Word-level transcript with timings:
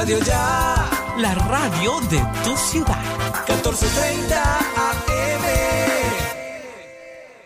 Radio 0.00 0.18
Ya. 0.20 0.88
La 1.18 1.34
radio 1.34 2.00
de 2.08 2.22
tu 2.42 2.56
ciudad. 2.56 3.02
1430 3.46 4.58
AM. 4.58 5.42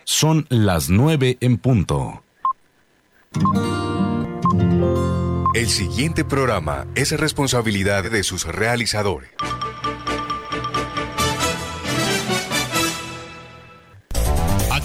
Son 0.05 0.47
las 0.51 0.89
9 0.89 1.39
en 1.41 1.59
punto. 1.59 2.23
El 5.55 5.69
siguiente 5.69 6.25
programa 6.25 6.87
es 6.95 7.11
responsabilidad 7.19 8.09
de 8.09 8.23
sus 8.23 8.45
realizadores. 8.45 9.31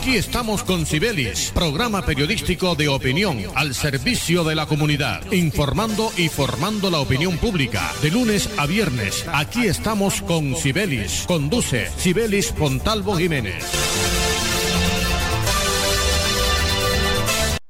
Aquí 0.10 0.18
estamos 0.18 0.64
con 0.64 0.88
Cibelis, 0.88 1.52
programa 1.54 2.02
periodístico 2.02 2.74
de 2.74 2.88
opinión 2.88 3.38
al 3.56 3.76
servicio 3.76 4.44
de 4.44 4.56
la 4.56 4.66
comunidad, 4.66 5.22
informando 5.32 6.10
y 6.18 6.30
formando 6.30 6.90
la 6.90 6.98
opinión 6.98 7.38
pública. 7.38 7.92
De 8.02 8.10
lunes 8.10 8.58
a 8.58 8.66
viernes, 8.66 9.30
aquí 9.32 9.68
estamos 9.68 10.24
con 10.24 10.56
Cibelis. 10.56 11.26
Conduce 11.28 11.92
Cibelis 11.92 12.52
Pontalvo 12.54 13.18
Jiménez. 13.18 13.64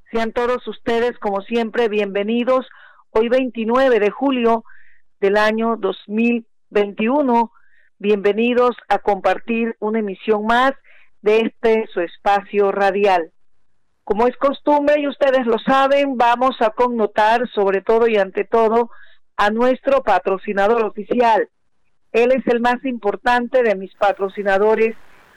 Sean 0.10 0.32
todos 0.32 0.66
ustedes, 0.66 1.20
como 1.20 1.42
siempre, 1.42 1.90
bienvenidos. 1.90 2.66
Hoy 3.10 3.28
29 3.28 4.00
de 4.00 4.12
julio 4.12 4.64
del 5.20 5.36
año 5.36 5.76
2021. 5.76 7.52
Bienvenidos 7.98 8.78
a 8.88 9.00
compartir 9.00 9.76
una 9.82 10.00
emisión 10.00 10.46
más 10.46 10.72
de 11.22 11.42
este 11.42 11.88
su 11.94 12.02
espacio 12.02 12.72
radial. 12.72 13.32
Como 14.04 14.28
es 14.28 14.36
costumbre 14.38 15.00
y 15.00 15.08
ustedes 15.08 15.46
lo 15.46 15.60
saben, 15.60 16.18
vamos 16.18 16.56
a 16.62 16.72
connotar 16.72 17.48
sobre 17.54 17.82
todo 17.82 18.08
y 18.08 18.18
ante 18.18 18.44
todo 18.44 18.90
a 19.38 19.50
nuestro 19.52 20.02
patrocinador 20.04 20.84
oficial. 20.84 21.48
Él 22.12 22.32
es 22.32 22.46
el 22.48 22.60
más 22.60 22.84
importante 22.86 23.62
de 23.62 23.76
mis 23.76 23.94
patrocinadores, 23.96 24.96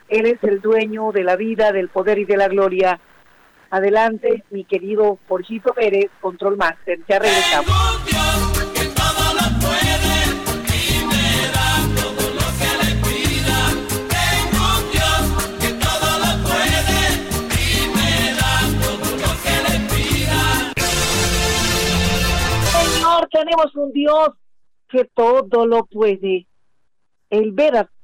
él 0.09 0.25
es 0.25 0.43
el 0.43 0.59
dueño 0.59 1.11
de 1.11 1.23
la 1.23 1.35
vida, 1.35 1.71
del 1.71 1.89
poder 1.89 2.17
y 2.17 2.25
de 2.25 2.37
la 2.37 2.47
gloria. 2.47 2.99
Adelante, 3.69 4.43
mi 4.49 4.65
querido 4.65 5.19
Jorgito 5.27 5.73
Pérez, 5.73 6.09
Control 6.19 6.57
Master. 6.57 6.99
Ya 7.07 7.19
regresamos. 7.19 8.52
Tenemos 23.27 23.75
un 23.75 23.91
Dios 23.91 24.29
que 24.89 25.05
todo 25.05 25.65
lo 25.65 25.85
puede, 25.85 26.47
el, 27.29 27.55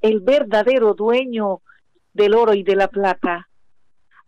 el 0.02 0.20
verdadero 0.22 0.94
dueño 0.94 1.62
del 2.14 2.34
oro 2.34 2.54
y 2.54 2.64
de 2.64 2.76
la 2.76 2.88
plata. 2.88 3.48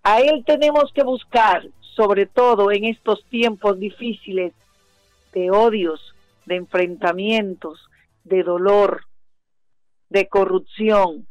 A 0.03 0.22
Él 0.22 0.44
tenemos 0.45 0.92
que 0.94 1.03
buscar, 1.03 1.67
sobre 1.95 2.25
todo 2.25 2.72
en 2.72 2.86
estos 2.86 3.23
tiempos 3.25 3.80
difíciles 3.80 4.53
de 5.34 5.52
odios, 5.52 6.16
de 6.45 6.56
enfrentamientos, 6.56 7.89
de 8.23 8.44
dolor, 8.44 9.06
de 10.09 10.28
corrupción, 10.28 11.28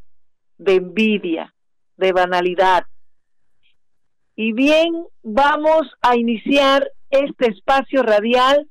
de 0.57 0.75
envidia, 0.75 1.53
de 1.97 2.11
banalidad. 2.11 2.85
Y 4.35 4.53
bien, 4.53 5.05
vamos 5.23 5.87
a 6.01 6.15
iniciar 6.15 6.91
este 7.09 7.51
espacio 7.51 8.01
radial 8.03 8.67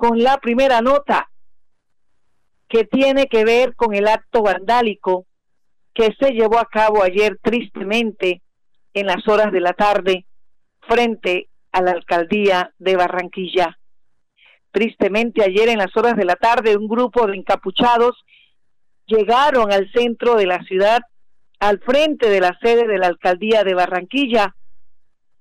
con 0.00 0.18
la 0.18 0.38
primera 0.38 0.80
nota 0.80 1.28
que 2.70 2.84
tiene 2.84 3.26
que 3.26 3.44
ver 3.44 3.76
con 3.76 3.94
el 3.94 4.08
acto 4.08 4.42
vandálico 4.42 5.26
que 5.92 6.16
se 6.18 6.30
llevó 6.30 6.58
a 6.58 6.64
cabo 6.64 7.02
ayer 7.02 7.38
tristemente 7.42 8.40
en 8.94 9.06
las 9.06 9.28
horas 9.28 9.52
de 9.52 9.60
la 9.60 9.74
tarde 9.74 10.24
frente 10.88 11.50
a 11.72 11.82
la 11.82 11.90
alcaldía 11.90 12.72
de 12.78 12.96
Barranquilla. 12.96 13.78
Tristemente 14.70 15.44
ayer 15.44 15.68
en 15.68 15.76
las 15.76 15.94
horas 15.94 16.16
de 16.16 16.24
la 16.24 16.36
tarde 16.36 16.78
un 16.78 16.88
grupo 16.88 17.26
de 17.26 17.36
encapuchados 17.36 18.24
llegaron 19.04 19.70
al 19.70 19.92
centro 19.92 20.36
de 20.36 20.46
la 20.46 20.62
ciudad, 20.62 21.00
al 21.58 21.78
frente 21.78 22.30
de 22.30 22.40
la 22.40 22.58
sede 22.62 22.86
de 22.86 22.96
la 22.96 23.08
alcaldía 23.08 23.64
de 23.64 23.74
Barranquilla 23.74 24.56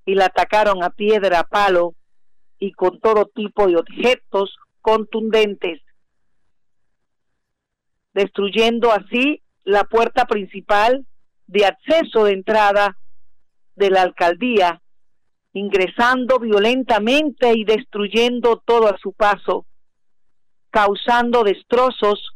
y 0.05 0.15
la 0.15 0.25
atacaron 0.25 0.83
a 0.83 0.89
piedra, 0.89 1.39
a 1.39 1.43
palo 1.45 1.95
y 2.59 2.73
con 2.73 2.99
todo 2.99 3.25
tipo 3.25 3.67
de 3.67 3.77
objetos 3.77 4.55
contundentes, 4.81 5.81
destruyendo 8.13 8.91
así 8.91 9.41
la 9.63 9.85
puerta 9.85 10.25
principal 10.25 11.05
de 11.47 11.65
acceso 11.65 12.25
de 12.25 12.33
entrada 12.33 12.97
de 13.75 13.89
la 13.89 14.01
alcaldía, 14.01 14.81
ingresando 15.53 16.39
violentamente 16.39 17.53
y 17.55 17.63
destruyendo 17.63 18.61
todo 18.65 18.87
a 18.87 18.97
su 18.97 19.13
paso, 19.13 19.65
causando 20.69 21.43
destrozos. 21.43 22.35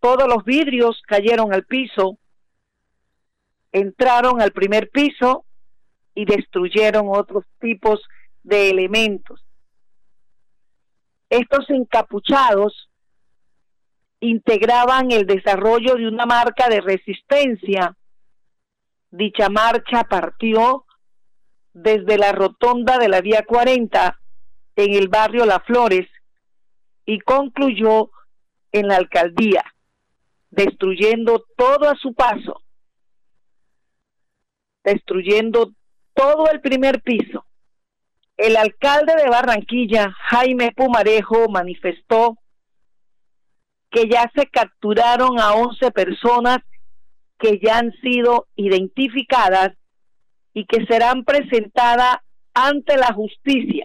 Todos 0.00 0.26
los 0.28 0.44
vidrios 0.44 1.02
cayeron 1.06 1.52
al 1.52 1.64
piso, 1.64 2.18
entraron 3.70 4.40
al 4.40 4.52
primer 4.52 4.88
piso 4.90 5.44
y 6.14 6.24
destruyeron 6.24 7.06
otros 7.08 7.44
tipos 7.60 8.00
de 8.00 8.19
elementos. 8.48 9.44
Estos 11.28 11.68
encapuchados 11.70 12.90
integraban 14.20 15.10
el 15.10 15.26
desarrollo 15.26 15.94
de 15.94 16.08
una 16.08 16.26
marca 16.26 16.68
de 16.68 16.80
resistencia. 16.80 17.96
Dicha 19.10 19.48
marcha 19.48 20.04
partió 20.04 20.84
desde 21.72 22.18
la 22.18 22.32
rotonda 22.32 22.98
de 22.98 23.08
la 23.08 23.20
vía 23.20 23.44
40 23.46 24.20
en 24.76 24.94
el 24.94 25.08
barrio 25.08 25.46
Las 25.46 25.64
Flores 25.64 26.08
y 27.06 27.18
concluyó 27.20 28.10
en 28.72 28.88
la 28.88 28.96
alcaldía, 28.96 29.64
destruyendo 30.50 31.44
todo 31.56 31.88
a 31.88 31.96
su 31.96 32.14
paso, 32.14 32.62
destruyendo 34.84 35.72
todo 36.14 36.50
el 36.50 36.60
primer 36.60 37.02
piso, 37.02 37.44
el 38.40 38.56
alcalde 38.56 39.14
de 39.16 39.28
Barranquilla, 39.28 40.14
Jaime 40.30 40.72
Pumarejo, 40.72 41.50
manifestó 41.50 42.38
que 43.90 44.08
ya 44.08 44.32
se 44.34 44.46
capturaron 44.46 45.38
a 45.38 45.52
11 45.52 45.90
personas 45.90 46.60
que 47.38 47.60
ya 47.62 47.76
han 47.76 47.92
sido 48.00 48.46
identificadas 48.56 49.72
y 50.54 50.64
que 50.64 50.86
serán 50.86 51.24
presentadas 51.24 52.16
ante 52.54 52.96
la 52.96 53.12
justicia. 53.12 53.84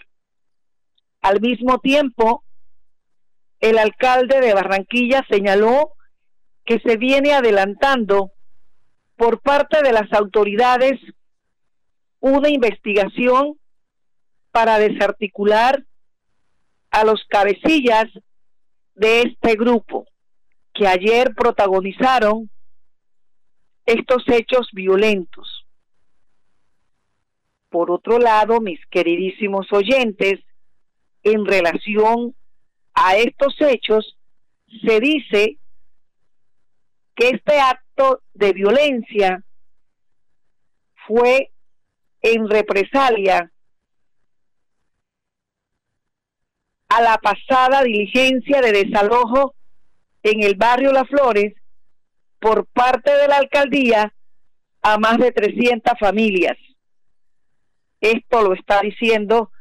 Al 1.21 1.41
mismo 1.41 1.79
tiempo, 1.79 2.45
el 3.59 3.77
alcalde 3.77 4.39
de 4.39 4.53
Barranquilla 4.53 5.25
señaló 5.29 5.91
que 6.63 6.79
se 6.79 6.95
viene 6.95 7.33
adelantando 7.33 8.31
por 9.17 9.41
parte 9.41 9.81
de 9.81 9.91
las 9.91 10.11
autoridades 10.13 10.97
una 12.21 12.47
investigación 12.47 13.57
para 14.55 14.79
desarticular 14.79 15.83
a 16.89 17.03
los 17.03 17.25
cabecillas 17.27 18.05
de 18.93 19.23
este 19.23 19.55
grupo 19.57 20.05
que 20.73 20.87
ayer 20.87 21.35
protagonizaron 21.35 22.49
estos 23.85 24.23
hechos 24.27 24.69
violentos. 24.71 25.67
Por 27.67 27.91
otro 27.91 28.17
lado, 28.17 28.61
mis 28.61 28.79
queridísimos 28.85 29.67
oyentes, 29.73 30.39
en 31.23 31.45
relación 31.45 32.33
a 32.93 33.17
estos 33.17 33.59
hechos, 33.59 34.17
se 34.85 35.01
dice 35.01 35.57
que 37.13 37.31
este 37.31 37.59
acto 37.59 38.21
de 38.33 38.53
violencia 38.53 39.43
fue 41.05 41.51
en 42.21 42.47
represalia 42.49 43.51
a 46.95 47.01
la 47.01 47.17
pasada 47.17 47.83
diligencia 47.83 48.61
de 48.61 48.71
desalojo 48.71 49.53
en 50.23 50.43
el 50.43 50.55
barrio 50.55 50.93
Las 50.93 51.09
Flores 51.09 51.53
por 52.39 52.65
parte 52.67 53.11
de 53.11 53.27
la 53.27 53.35
alcaldía 53.35 54.13
a 54.81 54.97
más 54.97 55.17
de 55.17 55.33
300 55.33 55.99
familias. 55.99 56.57
Esto 57.99 58.43
lo 58.43 58.53
está 58.53 58.79
diciendo 58.79 59.51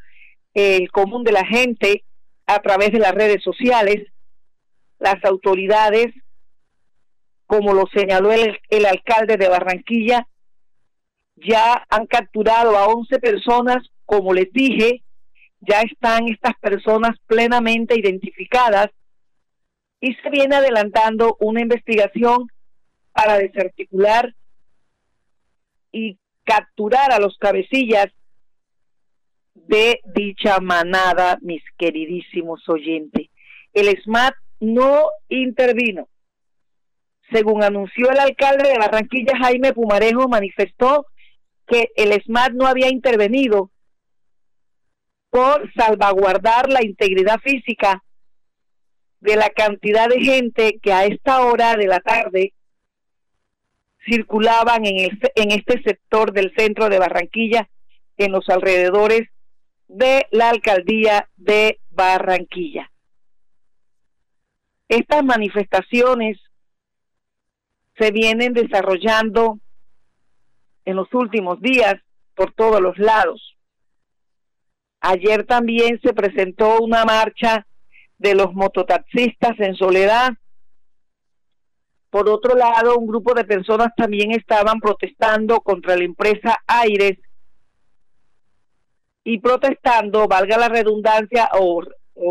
el 0.53 0.89
común 0.93 1.25
de 1.25 1.33
la 1.33 1.45
gente 1.45 2.05
a 2.47 2.61
través 2.61 2.93
de 2.93 3.01
las 3.01 3.13
redes 3.13 3.43
sociales, 3.43 4.07
las 5.01 5.17
autoridades, 5.25 6.15
como 7.47 7.73
lo 7.73 7.85
señaló 7.93 8.31
el, 8.31 8.61
el 8.69 8.87
alcalde 8.87 9.37
de 9.37 9.49
Barranquilla, 9.49 10.29
ya 11.35 11.85
han 11.91 12.07
capturado 12.07 12.79
a 12.79 12.87
11 12.87 13.19
personas, 13.19 13.79
como 14.05 14.33
les 14.33 14.53
dije, 14.53 15.04
ya 15.69 15.83
están 15.83 16.29
estas 16.29 16.55
personas 16.61 17.17
plenamente 17.27 17.99
identificadas 17.99 18.89
y 20.01 20.15
se 20.15 20.31
viene 20.31 20.57
adelantando 20.57 21.37
una 21.41 21.61
investigación 21.61 22.49
para 23.13 23.39
desarticular 23.39 24.35
y 25.93 26.19
capturar 26.45 27.13
a 27.13 27.19
los 27.19 27.39
cabecillas 27.39 28.09
de 29.55 30.01
dicha 30.15 30.59
manada, 30.61 31.39
mis 31.41 31.63
queridísimos 31.79 32.69
oyentes. 32.69 33.29
El 33.73 33.89
SMAT 34.03 34.35
no 34.61 35.09
intervino. 35.29 36.09
Según 37.33 37.63
anunció 37.63 38.11
el 38.11 38.19
alcalde 38.19 38.69
de 38.69 38.79
Barranquilla, 38.79 39.39
Jaime 39.39 39.73
Pumarejo, 39.73 40.29
manifestó 40.29 41.07
que 41.67 41.91
el 41.97 42.13
SMAT 42.23 42.53
no 42.53 42.67
había 42.67 42.89
intervenido 42.89 43.71
por 45.35 45.69
salvaguardar 45.75 46.69
la 46.69 46.85
integridad 46.85 47.41
física 47.41 48.05
de 49.19 49.35
la 49.35 49.51
cantidad 49.51 50.09
de 50.09 50.21
gente 50.21 50.79
que 50.81 50.93
a 50.93 51.07
esta 51.07 51.45
hora 51.45 51.75
de 51.75 51.89
la 51.89 51.99
tarde 51.99 52.53
circulaban 54.09 54.87
en, 54.87 55.01
el, 55.01 55.19
en 55.35 55.51
este 55.51 55.83
sector 55.83 56.33
del 56.33 56.55
centro 56.57 56.89
de 56.89 57.01
Barranquilla, 57.01 57.69
en 58.17 58.31
los 58.31 58.49
alrededores 58.49 59.29
de 59.89 60.25
la 60.31 60.51
alcaldía 60.51 61.29
de 61.35 61.81
Barranquilla. 61.91 62.93
Estas 64.89 65.25
manifestaciones 65.25 66.39
se 67.99 68.13
vienen 68.13 68.53
desarrollando 68.53 69.59
en 70.85 70.95
los 70.95 71.13
últimos 71.13 71.61
días 71.61 71.97
por 72.37 72.53
todos 72.53 72.81
los 72.81 72.97
lados. 72.99 73.54
Ayer 75.07 75.45
también 75.45 76.01
se 76.03 76.15
presentó 76.15 76.79
una 76.81 77.05
marcha 77.05 77.67
de 78.17 78.35
los 78.35 78.55
mototaxistas 78.55 79.53
en 79.59 79.75
Soledad. 79.75 80.33
Por 82.09 82.31
otro 82.31 82.57
lado, 82.57 82.97
un 82.97 83.07
grupo 83.07 83.35
de 83.35 83.45
personas 83.45 83.89
también 83.99 84.31
estaban 84.31 84.81
protestando 84.81 85.61
contra 85.61 85.95
la 85.95 86.05
empresa 86.05 86.57
Aires 86.67 87.19
y 89.25 89.41
protestando, 89.41 90.27
valga 90.27 90.57
la 90.57 90.71
redundancia 90.71 91.51
o, 91.53 91.83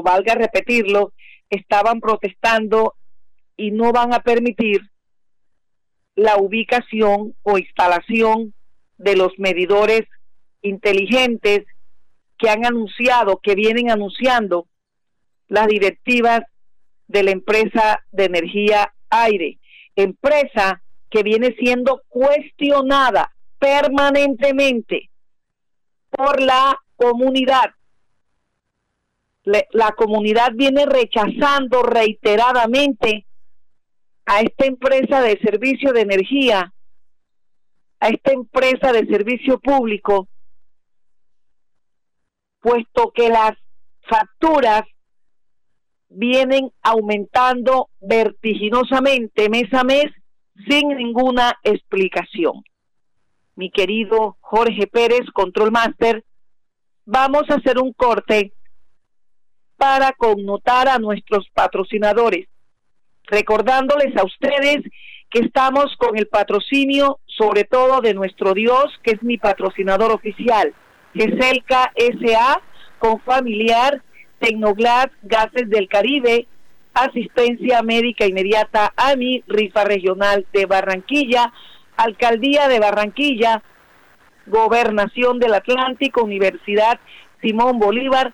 valga 0.02 0.34
repetirlo, 0.34 1.14
estaban 1.52 2.00
protestando 2.00 2.96
y 3.56 3.70
no 3.70 3.92
van 3.92 4.16
a 4.16 4.22
permitir 4.22 4.82
la 6.16 6.38
ubicación 6.38 7.36
o 7.44 7.60
instalación 7.60 8.56
de 8.98 9.16
los 9.16 9.38
medidores 9.38 10.08
inteligentes 10.64 11.68
que 12.44 12.50
han 12.50 12.66
anunciado, 12.66 13.40
que 13.42 13.56
vienen 13.56 13.90
anunciando 13.90 14.68
las 15.48 15.66
directivas 15.68 16.42
de 17.08 17.24
la 17.24 17.32
empresa 17.32 18.04
de 18.12 18.26
energía 18.26 18.94
aire, 19.10 19.60
empresa 19.96 20.84
que 21.10 21.24
viene 21.24 21.56
siendo 21.58 22.02
cuestionada 22.10 23.34
permanentemente 23.60 25.10
por 26.10 26.42
la 26.42 26.78
comunidad. 26.98 27.72
la 29.46 29.92
comunidad 29.94 30.52
viene 30.54 30.86
rechazando 30.86 31.82
reiteradamente 31.82 33.26
a 34.26 34.42
esta 34.42 34.66
empresa 34.66 35.22
de 35.22 35.40
servicio 35.40 35.94
de 35.94 36.02
energía, 36.02 36.74
a 38.02 38.10
esta 38.10 38.34
empresa 38.34 38.92
de 38.92 39.06
servicio 39.06 39.60
público, 39.60 40.28
puesto 42.64 43.12
que 43.14 43.30
las 43.30 43.52
facturas 44.10 44.84
vienen 46.08 46.72
aumentando 46.82 47.90
vertiginosamente 48.00 49.50
mes 49.50 49.72
a 49.74 49.84
mes 49.84 50.06
sin 50.68 50.88
ninguna 50.90 51.60
explicación. 51.64 52.64
Mi 53.56 53.70
querido 53.70 54.38
Jorge 54.40 54.88
Pérez, 54.88 55.30
Control 55.34 55.72
Master, 55.72 56.24
vamos 57.06 57.44
a 57.50 57.56
hacer 57.56 57.78
un 57.80 57.92
corte 57.92 58.54
para 59.76 60.14
connotar 60.14 60.88
a 60.88 61.00
nuestros 61.00 61.50
patrocinadores, 61.54 62.48
recordándoles 63.24 64.16
a 64.16 64.24
ustedes 64.24 64.84
que 65.30 65.40
estamos 65.40 65.96
con 65.98 66.18
el 66.18 66.28
patrocinio, 66.28 67.20
sobre 67.26 67.66
todo 67.66 68.00
de 68.00 68.14
nuestro 68.14 68.54
Dios, 68.54 68.86
que 69.04 69.12
es 69.12 69.24
mi 69.24 69.38
patrocinador 69.38 70.12
oficial, 70.12 70.74
que 71.14 71.24
es 71.24 71.52
el 71.52 71.64
KSA, 71.64 72.62
con 73.00 73.20
familiar 73.22 74.02
Tecnoglas, 74.40 75.08
Gases 75.22 75.70
del 75.70 75.88
Caribe, 75.88 76.48
Asistencia 76.94 77.82
Médica 77.82 78.26
Inmediata, 78.26 78.94
AMI, 78.96 79.44
Rifa 79.48 79.84
Regional 79.84 80.46
de 80.54 80.66
Barranquilla, 80.66 81.52
Alcaldía 81.98 82.68
de 82.68 82.80
Barranquilla, 82.80 83.64
Gobernación 84.46 85.40
del 85.40 85.54
Atlántico, 85.54 86.24
Universidad 86.24 87.00
Simón 87.42 87.80
Bolívar, 87.80 88.34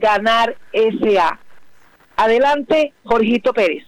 Ganar 0.00 0.56
SA. 0.72 1.38
Adelante, 2.16 2.92
Jorgito 3.04 3.52
Pérez. 3.52 3.84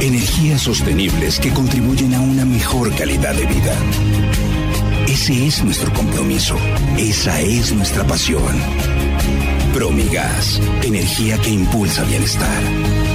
Energías 0.00 0.60
sostenibles 0.60 1.40
que 1.40 1.52
contribuyen 1.52 2.14
a 2.14 2.20
una 2.20 2.44
mejor 2.44 2.94
calidad 2.96 3.34
de 3.34 3.46
vida. 3.46 4.15
Ese 5.18 5.46
es 5.46 5.64
nuestro 5.64 5.90
compromiso. 5.94 6.56
Esa 6.98 7.40
es 7.40 7.72
nuestra 7.72 8.06
pasión. 8.06 8.54
Promigas, 9.72 10.60
energía 10.82 11.38
que 11.38 11.48
impulsa 11.48 12.04
bienestar. 12.04 13.05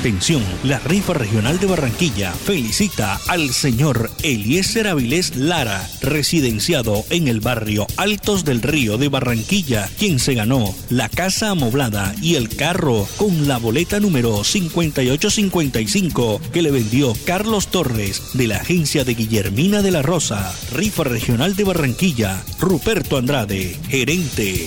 Atención, 0.00 0.42
la 0.64 0.78
rifa 0.78 1.12
regional 1.12 1.60
de 1.60 1.66
Barranquilla 1.66 2.32
felicita 2.32 3.20
al 3.28 3.50
señor 3.50 4.10
Eliezer 4.22 4.88
Avilés 4.88 5.36
Lara, 5.36 5.86
residenciado 6.00 7.04
en 7.10 7.28
el 7.28 7.40
barrio 7.40 7.86
Altos 7.98 8.46
del 8.46 8.62
Río 8.62 8.96
de 8.96 9.10
Barranquilla, 9.10 9.90
quien 9.98 10.18
se 10.18 10.32
ganó 10.32 10.74
la 10.88 11.10
casa 11.10 11.50
amoblada 11.50 12.14
y 12.22 12.36
el 12.36 12.48
carro 12.48 13.06
con 13.18 13.46
la 13.46 13.58
boleta 13.58 14.00
número 14.00 14.42
5855 14.42 16.40
que 16.50 16.62
le 16.62 16.70
vendió 16.70 17.12
Carlos 17.26 17.66
Torres 17.66 18.22
de 18.32 18.46
la 18.46 18.56
agencia 18.56 19.04
de 19.04 19.12
Guillermina 19.12 19.82
de 19.82 19.90
la 19.90 20.00
Rosa. 20.00 20.50
Rifa 20.72 21.04
regional 21.04 21.56
de 21.56 21.64
Barranquilla, 21.64 22.42
Ruperto 22.58 23.18
Andrade, 23.18 23.76
gerente. 23.90 24.66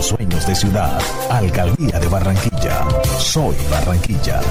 sueños 0.01 0.45
de 0.47 0.55
ciudad. 0.55 0.99
Alcaldía 1.29 1.99
de 1.99 2.07
Barranquilla. 2.07 2.87
Soy 3.17 3.55
Barranquilla. 3.69 4.41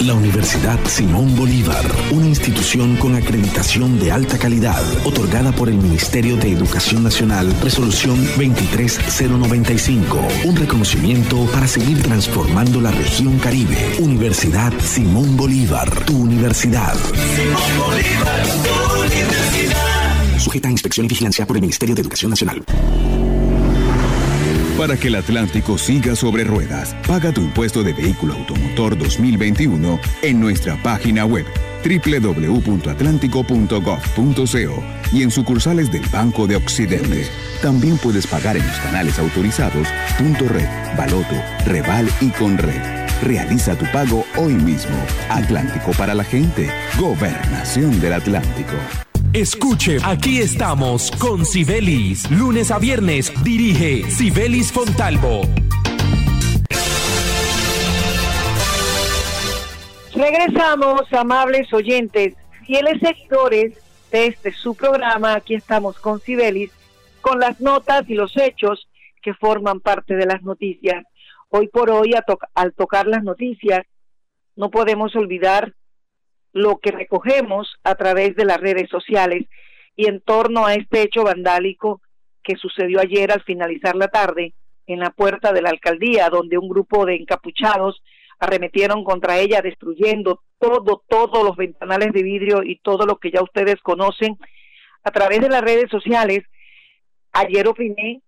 La 0.00 0.14
Universidad 0.14 0.78
Simón 0.86 1.36
Bolívar, 1.36 1.84
una 2.12 2.26
institución 2.26 2.96
con 2.96 3.14
acreditación 3.14 3.98
de 3.98 4.10
alta 4.10 4.38
calidad, 4.38 4.82
otorgada 5.04 5.52
por 5.52 5.68
el 5.68 5.74
Ministerio 5.74 6.36
de 6.36 6.52
Educación 6.52 7.02
Nacional, 7.02 7.52
resolución 7.62 8.24
23095, 8.36 10.18
un 10.44 10.56
reconocimiento 10.56 11.44
para 11.52 11.66
seguir 11.66 12.02
transformando 12.02 12.80
la 12.80 12.90
región 12.90 13.38
Caribe. 13.38 13.96
Universidad 13.98 14.72
Simón 14.80 15.36
Bolívar, 15.36 15.90
tu 16.06 16.16
universidad. 16.16 16.94
Simón 16.94 17.78
Bolívar, 17.78 18.46
tu 18.64 19.02
universidad. 19.02 19.97
Sujeta 20.38 20.68
a 20.68 20.70
inspección 20.70 21.06
y 21.06 21.08
vigilancia 21.08 21.46
por 21.46 21.56
el 21.56 21.60
Ministerio 21.60 21.94
de 21.94 22.02
Educación 22.02 22.30
Nacional. 22.30 22.64
Para 24.78 24.96
que 24.96 25.08
el 25.08 25.16
Atlántico 25.16 25.76
siga 25.76 26.14
sobre 26.14 26.44
ruedas, 26.44 26.94
paga 27.04 27.32
tu 27.32 27.40
impuesto 27.40 27.82
de 27.82 27.92
vehículo 27.92 28.34
automotor 28.34 28.96
2021 28.96 29.98
en 30.22 30.40
nuestra 30.40 30.80
página 30.84 31.24
web 31.24 31.44
www.atlántico.gov.co 31.82 34.82
y 35.12 35.24
en 35.24 35.32
sucursales 35.32 35.90
del 35.90 36.06
Banco 36.12 36.46
de 36.46 36.54
Occidente. 36.54 37.26
También 37.60 37.98
puedes 37.98 38.28
pagar 38.28 38.56
en 38.56 38.64
los 38.64 38.76
canales 38.76 39.18
autorizados 39.18 39.88
Punto 40.16 40.46
Red, 40.46 40.68
Baloto, 40.96 41.34
Reval 41.66 42.08
y 42.20 42.28
Conred. 42.30 42.80
Realiza 43.22 43.76
tu 43.76 43.84
pago 43.90 44.24
hoy 44.36 44.54
mismo. 44.54 44.96
Atlántico 45.28 45.90
para 45.92 46.14
la 46.14 46.22
gente. 46.22 46.70
Gobernación 46.96 48.00
del 48.00 48.12
Atlántico. 48.12 48.76
Escuche, 49.34 49.98
aquí 50.02 50.38
estamos 50.38 51.10
con 51.10 51.44
Sibelis. 51.44 52.30
Lunes 52.30 52.70
a 52.70 52.78
viernes 52.78 53.30
dirige 53.44 54.10
Sibelis 54.10 54.72
Fontalvo. 54.72 55.42
Regresamos, 60.14 61.12
amables 61.12 61.70
oyentes, 61.74 62.36
fieles 62.66 63.00
seguidores 63.02 63.74
de 64.10 64.28
este 64.28 64.50
su 64.50 64.74
programa. 64.74 65.34
Aquí 65.34 65.54
estamos 65.54 65.98
con 65.98 66.20
Sibelis, 66.20 66.72
con 67.20 67.38
las 67.38 67.60
notas 67.60 68.08
y 68.08 68.14
los 68.14 68.34
hechos 68.34 68.88
que 69.20 69.34
forman 69.34 69.80
parte 69.80 70.16
de 70.16 70.24
las 70.24 70.42
noticias. 70.42 71.04
Hoy 71.50 71.68
por 71.68 71.90
hoy, 71.90 72.14
al 72.54 72.72
tocar 72.72 73.06
las 73.06 73.22
noticias, 73.22 73.82
no 74.56 74.70
podemos 74.70 75.14
olvidar 75.14 75.74
lo 76.52 76.78
que 76.78 76.90
recogemos 76.90 77.76
a 77.84 77.94
través 77.94 78.34
de 78.36 78.44
las 78.44 78.58
redes 78.58 78.88
sociales 78.88 79.46
y 79.96 80.06
en 80.06 80.20
torno 80.20 80.66
a 80.66 80.74
este 80.74 81.02
hecho 81.02 81.24
vandálico 81.24 82.00
que 82.42 82.56
sucedió 82.56 83.00
ayer 83.00 83.32
al 83.32 83.42
finalizar 83.42 83.94
la 83.96 84.08
tarde 84.08 84.54
en 84.86 85.00
la 85.00 85.10
puerta 85.10 85.52
de 85.52 85.60
la 85.60 85.70
alcaldía, 85.70 86.30
donde 86.30 86.56
un 86.56 86.68
grupo 86.68 87.04
de 87.04 87.16
encapuchados 87.16 88.02
arremetieron 88.38 89.04
contra 89.04 89.38
ella, 89.38 89.60
destruyendo 89.60 90.42
todo, 90.58 91.02
todos 91.08 91.44
los 91.44 91.56
ventanales 91.56 92.12
de 92.12 92.22
vidrio 92.22 92.62
y 92.62 92.76
todo 92.76 93.04
lo 93.04 93.16
que 93.16 93.30
ya 93.30 93.42
ustedes 93.42 93.76
conocen 93.82 94.38
a 95.02 95.10
través 95.10 95.40
de 95.40 95.48
las 95.48 95.62
redes 95.62 95.90
sociales. 95.90 96.44
Ayer 97.32 97.66
opiné 97.68 98.22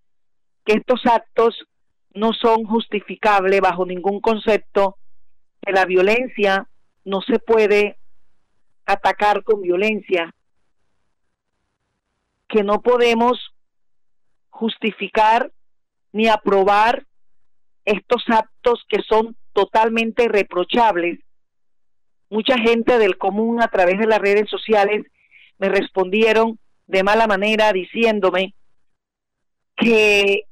que 0.64 0.74
estos 0.74 1.06
actos 1.06 1.66
no 2.12 2.32
son 2.32 2.64
justificables 2.64 3.60
bajo 3.60 3.86
ningún 3.86 4.20
concepto, 4.20 4.96
que 5.62 5.72
la 5.72 5.84
violencia 5.84 6.68
no 7.04 7.20
se 7.22 7.38
puede 7.38 7.99
atacar 8.92 9.42
con 9.44 9.60
violencia, 9.60 10.34
que 12.48 12.62
no 12.64 12.82
podemos 12.82 13.54
justificar 14.48 15.52
ni 16.12 16.28
aprobar 16.28 17.06
estos 17.84 18.24
actos 18.28 18.84
que 18.88 19.02
son 19.02 19.36
totalmente 19.52 20.28
reprochables. 20.28 21.20
Mucha 22.28 22.58
gente 22.58 22.98
del 22.98 23.16
común 23.16 23.62
a 23.62 23.68
través 23.68 23.98
de 23.98 24.06
las 24.06 24.18
redes 24.18 24.48
sociales 24.48 25.06
me 25.58 25.68
respondieron 25.68 26.58
de 26.86 27.02
mala 27.02 27.26
manera 27.26 27.72
diciéndome 27.72 28.54
que, 29.76 30.42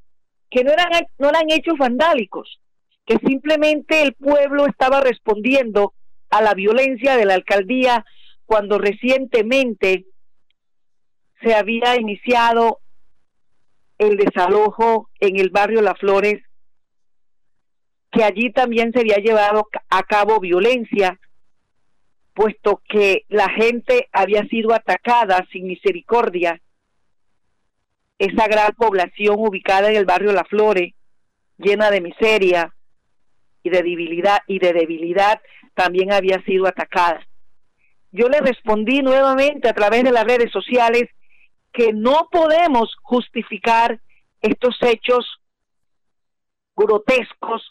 que 0.51 0.65
no, 0.65 0.73
eran, 0.73 0.91
no 1.19 1.29
eran 1.29 1.51
hechos 1.51 1.77
vandálicos, 1.79 2.61
que 3.05 3.19
simplemente 3.19 4.03
el 4.03 4.15
pueblo 4.15 4.67
estaba 4.67 5.01
respondiendo 5.01 5.93
a 6.31 6.43
la 6.43 6.55
violencia 6.55 7.17
de 7.17 7.25
la 7.25 7.35
alcaldía 7.35 8.05
cuando 8.49 8.79
recientemente 8.79 10.07
se 11.43 11.55
había 11.55 12.01
iniciado 12.01 12.81
el 13.99 14.17
desalojo 14.17 15.11
en 15.21 15.39
el 15.39 15.51
barrio 15.51 15.83
Las 15.83 15.99
Flores, 15.99 16.43
que 18.11 18.25
allí 18.25 18.51
también 18.51 18.91
se 18.95 19.01
había 19.01 19.19
llevado 19.19 19.69
a 19.91 20.03
cabo 20.05 20.41
violencia, 20.41 21.21
puesto 22.33 22.81
que 22.89 23.27
la 23.29 23.51
gente 23.51 24.09
había 24.13 24.49
sido 24.49 24.73
atacada 24.73 25.47
sin 25.53 25.67
misericordia. 25.67 26.59
Esa 28.19 28.49
gran 28.49 28.73
población 28.73 29.37
ubicada 29.41 29.91
en 29.91 29.97
el 29.97 30.07
barrio 30.07 30.33
Las 30.33 30.49
Flores, 30.49 30.95
llena 31.59 31.91
de 31.91 32.01
miseria 32.01 32.75
y 33.63 33.69
de 33.69 33.83
debilidad 33.83 34.39
y 34.47 34.59
de 34.59 34.73
debilidad, 34.73 35.39
también 35.75 36.15
había 36.15 36.43
sido 36.45 36.67
atacada 36.67 37.28
yo 38.11 38.29
le 38.29 38.41
respondí 38.41 39.03
nuevamente 39.03 39.69
a 39.69 39.75
través 39.75 40.05
de 40.05 40.13
las 40.13 40.25
redes 40.25 40.51
sociales 40.51 41.09
que 41.73 41.93
no 41.93 42.29
podemos 42.31 42.97
justificar 43.03 44.01
estos 44.41 44.77
hechos 44.81 45.41
grotescos, 46.77 47.71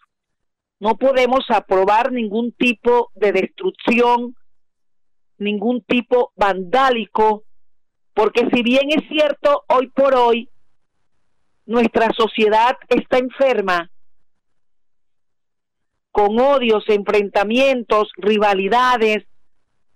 no 0.79 0.97
podemos 0.97 1.45
aprobar 1.49 2.11
ningún 2.11 2.51
tipo 2.51 3.11
de 3.15 3.31
destrucción, 3.31 4.35
ningún 5.37 5.81
tipo 5.81 6.31
vandálico, 6.35 7.43
porque 8.13 8.47
si 8.53 8.61
bien 8.63 8.89
es 8.89 9.07
cierto, 9.07 9.63
hoy 9.69 9.87
por 9.87 10.15
hoy 10.15 10.49
nuestra 11.65 12.11
sociedad 12.17 12.77
está 12.89 13.17
enferma, 13.17 13.89
con 16.11 16.39
odios, 16.39 16.83
enfrentamientos, 16.87 18.09
rivalidades, 18.17 19.25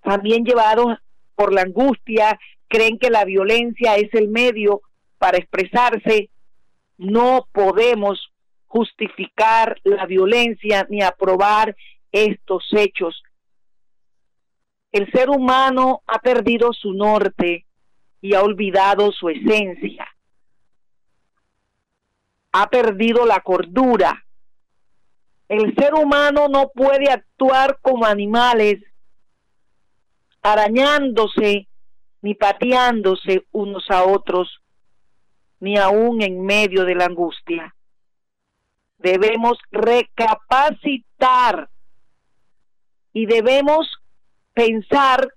también 0.01 0.43
llevados 0.43 0.97
por 1.35 1.53
la 1.53 1.61
angustia, 1.61 2.39
creen 2.67 2.97
que 2.97 3.09
la 3.09 3.25
violencia 3.25 3.95
es 3.95 4.13
el 4.13 4.27
medio 4.27 4.81
para 5.17 5.37
expresarse. 5.37 6.29
No 6.97 7.47
podemos 7.51 8.31
justificar 8.67 9.79
la 9.83 10.05
violencia 10.05 10.87
ni 10.89 11.01
aprobar 11.01 11.75
estos 12.11 12.65
hechos. 12.71 13.21
El 14.91 15.11
ser 15.11 15.29
humano 15.29 16.01
ha 16.07 16.19
perdido 16.19 16.73
su 16.73 16.93
norte 16.93 17.65
y 18.21 18.33
ha 18.33 18.41
olvidado 18.41 19.11
su 19.11 19.29
esencia. 19.29 20.07
Ha 22.51 22.69
perdido 22.69 23.25
la 23.25 23.39
cordura. 23.39 24.25
El 25.47 25.73
ser 25.75 25.93
humano 25.93 26.47
no 26.49 26.69
puede 26.73 27.09
actuar 27.09 27.77
como 27.81 28.05
animales 28.05 28.81
arañándose 30.41 31.67
ni 32.21 32.35
pateándose 32.35 33.45
unos 33.51 33.89
a 33.89 34.03
otros, 34.03 34.61
ni 35.59 35.77
aún 35.77 36.21
en 36.21 36.45
medio 36.45 36.85
de 36.85 36.95
la 36.95 37.05
angustia. 37.05 37.75
Debemos 38.97 39.57
recapacitar 39.71 41.69
y 43.13 43.25
debemos 43.25 43.87
pensar 44.53 45.33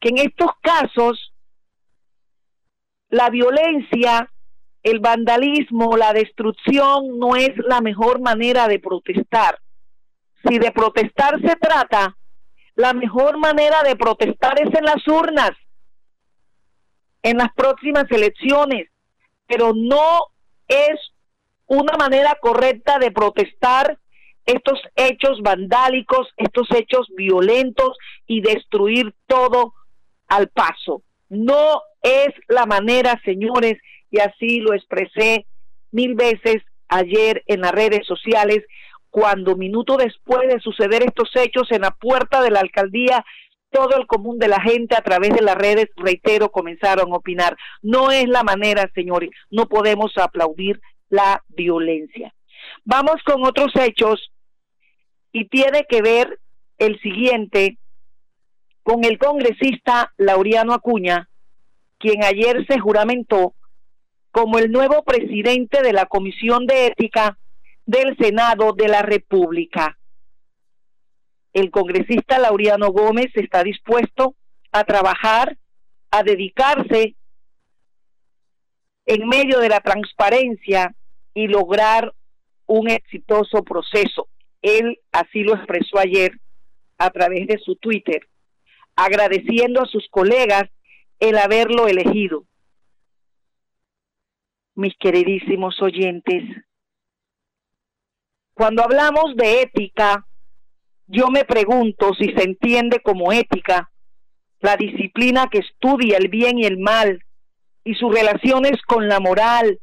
que 0.00 0.10
en 0.10 0.18
estos 0.18 0.50
casos 0.60 1.32
la 3.08 3.30
violencia, 3.30 4.30
el 4.82 5.00
vandalismo, 5.00 5.96
la 5.96 6.12
destrucción 6.12 7.18
no 7.18 7.36
es 7.36 7.56
la 7.56 7.80
mejor 7.80 8.20
manera 8.20 8.68
de 8.68 8.78
protestar. 8.78 9.58
Si 10.46 10.58
de 10.58 10.70
protestar 10.70 11.40
se 11.40 11.56
trata, 11.56 12.15
la 12.76 12.92
mejor 12.92 13.38
manera 13.38 13.82
de 13.82 13.96
protestar 13.96 14.60
es 14.60 14.72
en 14.72 14.84
las 14.84 15.06
urnas, 15.08 15.50
en 17.22 17.38
las 17.38 17.52
próximas 17.54 18.04
elecciones, 18.10 18.88
pero 19.46 19.72
no 19.74 20.26
es 20.68 21.00
una 21.66 21.96
manera 21.96 22.36
correcta 22.40 22.98
de 22.98 23.10
protestar 23.10 23.98
estos 24.44 24.78
hechos 24.94 25.40
vandálicos, 25.42 26.28
estos 26.36 26.68
hechos 26.70 27.08
violentos 27.16 27.96
y 28.26 28.42
destruir 28.42 29.12
todo 29.26 29.74
al 30.28 30.48
paso. 30.48 31.02
No 31.28 31.82
es 32.02 32.28
la 32.46 32.66
manera, 32.66 33.20
señores, 33.24 33.78
y 34.10 34.20
así 34.20 34.60
lo 34.60 34.74
expresé 34.74 35.46
mil 35.90 36.14
veces 36.14 36.62
ayer 36.88 37.42
en 37.46 37.62
las 37.62 37.72
redes 37.72 38.06
sociales, 38.06 38.62
cuando 39.16 39.56
minuto 39.56 39.96
después 39.96 40.46
de 40.46 40.60
suceder 40.60 41.02
estos 41.02 41.30
hechos 41.36 41.72
en 41.72 41.80
la 41.80 41.90
puerta 41.90 42.42
de 42.42 42.50
la 42.50 42.60
alcaldía, 42.60 43.24
todo 43.70 43.96
el 43.96 44.06
común 44.06 44.38
de 44.38 44.46
la 44.46 44.60
gente 44.60 44.94
a 44.94 45.00
través 45.00 45.30
de 45.30 45.40
las 45.40 45.54
redes, 45.54 45.86
reitero, 45.96 46.50
comenzaron 46.50 47.10
a 47.10 47.16
opinar. 47.16 47.56
No 47.80 48.10
es 48.10 48.28
la 48.28 48.42
manera, 48.42 48.90
señores, 48.94 49.30
no 49.50 49.68
podemos 49.70 50.12
aplaudir 50.18 50.82
la 51.08 51.42
violencia. 51.48 52.34
Vamos 52.84 53.22
con 53.24 53.42
otros 53.46 53.72
hechos 53.76 54.32
y 55.32 55.46
tiene 55.46 55.86
que 55.88 56.02
ver 56.02 56.38
el 56.76 57.00
siguiente 57.00 57.78
con 58.82 59.02
el 59.02 59.16
congresista 59.16 60.12
Laureano 60.18 60.74
Acuña, 60.74 61.30
quien 61.98 62.22
ayer 62.22 62.66
se 62.66 62.78
juramentó 62.78 63.54
como 64.30 64.58
el 64.58 64.70
nuevo 64.70 65.04
presidente 65.04 65.80
de 65.80 65.94
la 65.94 66.04
Comisión 66.04 66.66
de 66.66 66.88
Ética 66.88 67.38
del 67.86 68.16
Senado 68.18 68.72
de 68.72 68.88
la 68.88 69.02
República. 69.02 69.96
El 71.52 71.70
congresista 71.70 72.38
Laureano 72.38 72.90
Gómez 72.90 73.30
está 73.34 73.62
dispuesto 73.62 74.34
a 74.72 74.84
trabajar, 74.84 75.56
a 76.10 76.22
dedicarse 76.22 77.14
en 79.06 79.28
medio 79.28 79.60
de 79.60 79.68
la 79.68 79.80
transparencia 79.80 80.94
y 81.32 81.46
lograr 81.46 82.12
un 82.66 82.90
exitoso 82.90 83.62
proceso. 83.62 84.28
Él 84.60 84.98
así 85.12 85.44
lo 85.44 85.54
expresó 85.54 85.98
ayer 85.98 86.32
a 86.98 87.10
través 87.10 87.46
de 87.46 87.58
su 87.58 87.76
Twitter, 87.76 88.26
agradeciendo 88.96 89.82
a 89.82 89.86
sus 89.86 90.08
colegas 90.10 90.64
el 91.20 91.38
haberlo 91.38 91.86
elegido. 91.86 92.44
Mis 94.74 94.94
queridísimos 94.98 95.80
oyentes, 95.80 96.42
Cuando 98.56 98.82
hablamos 98.82 99.36
de 99.36 99.60
ética, 99.60 100.26
yo 101.06 101.28
me 101.28 101.44
pregunto 101.44 102.14
si 102.14 102.32
se 102.32 102.42
entiende 102.42 103.00
como 103.00 103.30
ética 103.30 103.90
la 104.60 104.78
disciplina 104.78 105.48
que 105.50 105.58
estudia 105.58 106.16
el 106.16 106.28
bien 106.28 106.58
y 106.58 106.64
el 106.64 106.78
mal 106.78 107.22
y 107.84 107.94
sus 107.96 108.10
relaciones 108.10 108.80
con 108.86 109.08
la 109.08 109.20
moral, 109.20 109.78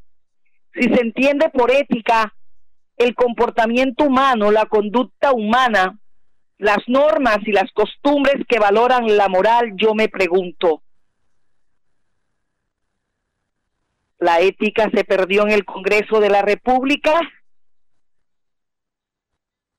si 0.73 0.91
se 0.91 1.01
entiende 1.01 1.49
por 1.49 1.69
ética 1.69 2.33
el 2.97 3.13
comportamiento 3.13 4.05
humano, 4.05 4.49
la 4.49 4.65
conducta 4.65 5.33
humana, 5.33 5.99
las 6.57 6.79
normas 6.87 7.37
y 7.45 7.51
las 7.51 7.71
costumbres 7.73 8.43
que 8.49 8.57
valoran 8.57 9.15
la 9.15 9.29
moral, 9.29 9.73
yo 9.75 9.93
me 9.93 10.09
pregunto, 10.09 10.81
¿la 14.17 14.39
ética 14.39 14.89
se 14.91 15.03
perdió 15.03 15.43
en 15.43 15.51
el 15.51 15.63
Congreso 15.63 16.19
de 16.19 16.31
la 16.31 16.41
República? 16.41 17.21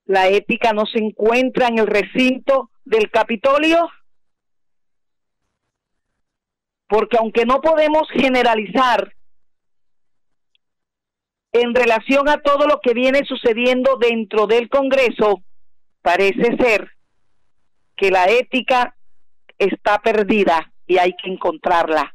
¿La 0.07 0.29
ética 0.29 0.73
no 0.73 0.85
se 0.87 0.99
encuentra 0.99 1.69
en 1.69 1.79
el 1.79 1.87
recinto 1.87 2.71
del 2.85 3.11
Capitolio? 3.11 3.89
Porque 6.87 7.17
aunque 7.17 7.47
no 7.47 7.61
podemos 7.61 8.09
generalizar 8.11 9.15
en 11.53 11.75
relación 11.75 12.29
a 12.29 12.43
todo 12.43 12.67
lo 12.67 12.81
que 12.81 12.93
viene 12.93 13.25
sucediendo 13.25 13.97
dentro 13.97 14.47
del 14.47 14.69
Congreso, 14.69 15.43
parece 16.03 16.57
ser 16.59 16.91
que 17.97 18.11
la 18.11 18.27
ética 18.27 18.97
está 19.59 20.01
perdida 20.01 20.73
y 20.87 20.99
hay 20.99 21.15
que 21.17 21.31
encontrarla. 21.31 22.15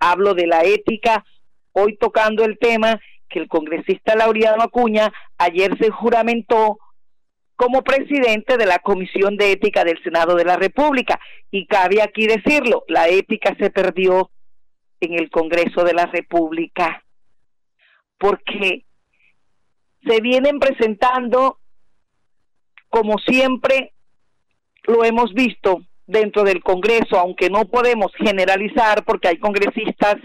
Hablo 0.00 0.34
de 0.34 0.46
la 0.46 0.64
ética, 0.64 1.24
hoy 1.72 1.96
tocando 1.96 2.44
el 2.44 2.58
tema 2.58 3.00
que 3.28 3.38
el 3.38 3.48
congresista 3.48 4.16
Laureano 4.16 4.62
Acuña 4.62 5.12
ayer 5.38 5.78
se 5.78 5.90
juramentó 5.90 6.78
como 7.60 7.82
presidente 7.82 8.56
de 8.56 8.64
la 8.64 8.78
Comisión 8.78 9.36
de 9.36 9.52
Ética 9.52 9.84
del 9.84 10.02
Senado 10.02 10.34
de 10.34 10.46
la 10.46 10.56
República. 10.56 11.20
Y 11.50 11.66
cabe 11.66 12.00
aquí 12.00 12.26
decirlo, 12.26 12.84
la 12.88 13.08
ética 13.08 13.54
se 13.60 13.68
perdió 13.68 14.30
en 14.98 15.12
el 15.12 15.28
Congreso 15.28 15.84
de 15.84 15.92
la 15.92 16.06
República, 16.06 17.04
porque 18.16 18.86
se 20.06 20.22
vienen 20.22 20.58
presentando, 20.58 21.58
como 22.88 23.18
siempre 23.18 23.92
lo 24.84 25.04
hemos 25.04 25.34
visto 25.34 25.82
dentro 26.06 26.44
del 26.44 26.62
Congreso, 26.62 27.18
aunque 27.18 27.50
no 27.50 27.66
podemos 27.66 28.10
generalizar 28.16 29.04
porque 29.04 29.28
hay 29.28 29.36
congresistas 29.36 30.16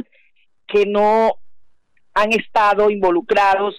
que 0.67 0.85
no 0.85 1.33
han 2.13 2.31
estado 2.31 2.89
involucrados 2.89 3.75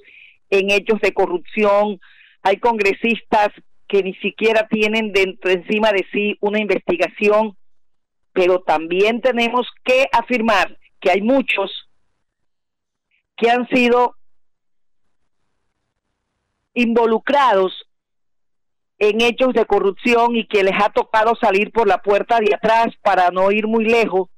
en 0.50 0.70
hechos 0.70 1.00
de 1.00 1.14
corrupción, 1.14 1.98
hay 2.46 2.58
congresistas 2.58 3.48
que 3.88 4.04
ni 4.04 4.14
siquiera 4.14 4.68
tienen 4.68 5.12
dentro 5.12 5.50
encima 5.50 5.90
de 5.90 6.06
sí 6.12 6.38
una 6.40 6.60
investigación, 6.60 7.56
pero 8.32 8.60
también 8.60 9.20
tenemos 9.20 9.66
que 9.82 10.06
afirmar 10.12 10.78
que 11.00 11.10
hay 11.10 11.22
muchos 11.22 11.88
que 13.36 13.50
han 13.50 13.66
sido 13.68 14.14
involucrados 16.74 17.72
en 19.00 19.22
hechos 19.22 19.52
de 19.52 19.66
corrupción 19.66 20.36
y 20.36 20.46
que 20.46 20.62
les 20.62 20.80
ha 20.80 20.90
tocado 20.90 21.34
salir 21.34 21.72
por 21.72 21.88
la 21.88 21.98
puerta 21.98 22.38
de 22.38 22.54
atrás 22.54 22.94
para 23.02 23.30
no 23.30 23.50
ir 23.50 23.66
muy 23.66 23.86
lejos. 23.86 24.28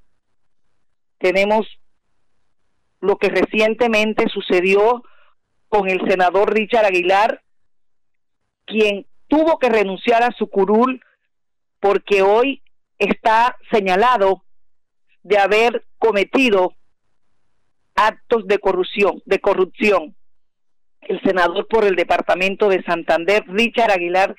Tenemos 1.19 1.67
lo 3.03 3.19
que 3.19 3.29
recientemente 3.29 4.31
sucedió 4.31 5.03
con 5.69 5.91
el 5.91 6.01
senador 6.09 6.55
Richard 6.55 6.87
Aguilar, 6.87 7.43
quien 8.69 9.07
tuvo 9.27 9.59
que 9.59 9.69
renunciar 9.69 10.23
a 10.23 10.33
su 10.33 10.49
curul 10.49 11.01
porque 11.81 12.23
hoy 12.23 12.63
está 12.99 13.57
señalado 13.73 14.45
de 15.23 15.39
haber 15.39 15.85
cometido 15.99 16.75
actos 17.95 18.47
de 18.47 18.59
corrupción, 18.59 19.23
de 19.25 19.41
corrupción. 19.41 20.15
El 21.01 21.21
senador 21.23 21.67
por 21.67 21.85
el 21.85 21.97
departamento 21.97 22.69
de 22.69 22.83
Santander, 22.83 23.45
Richard 23.47 23.91
Aguilar, 23.91 24.37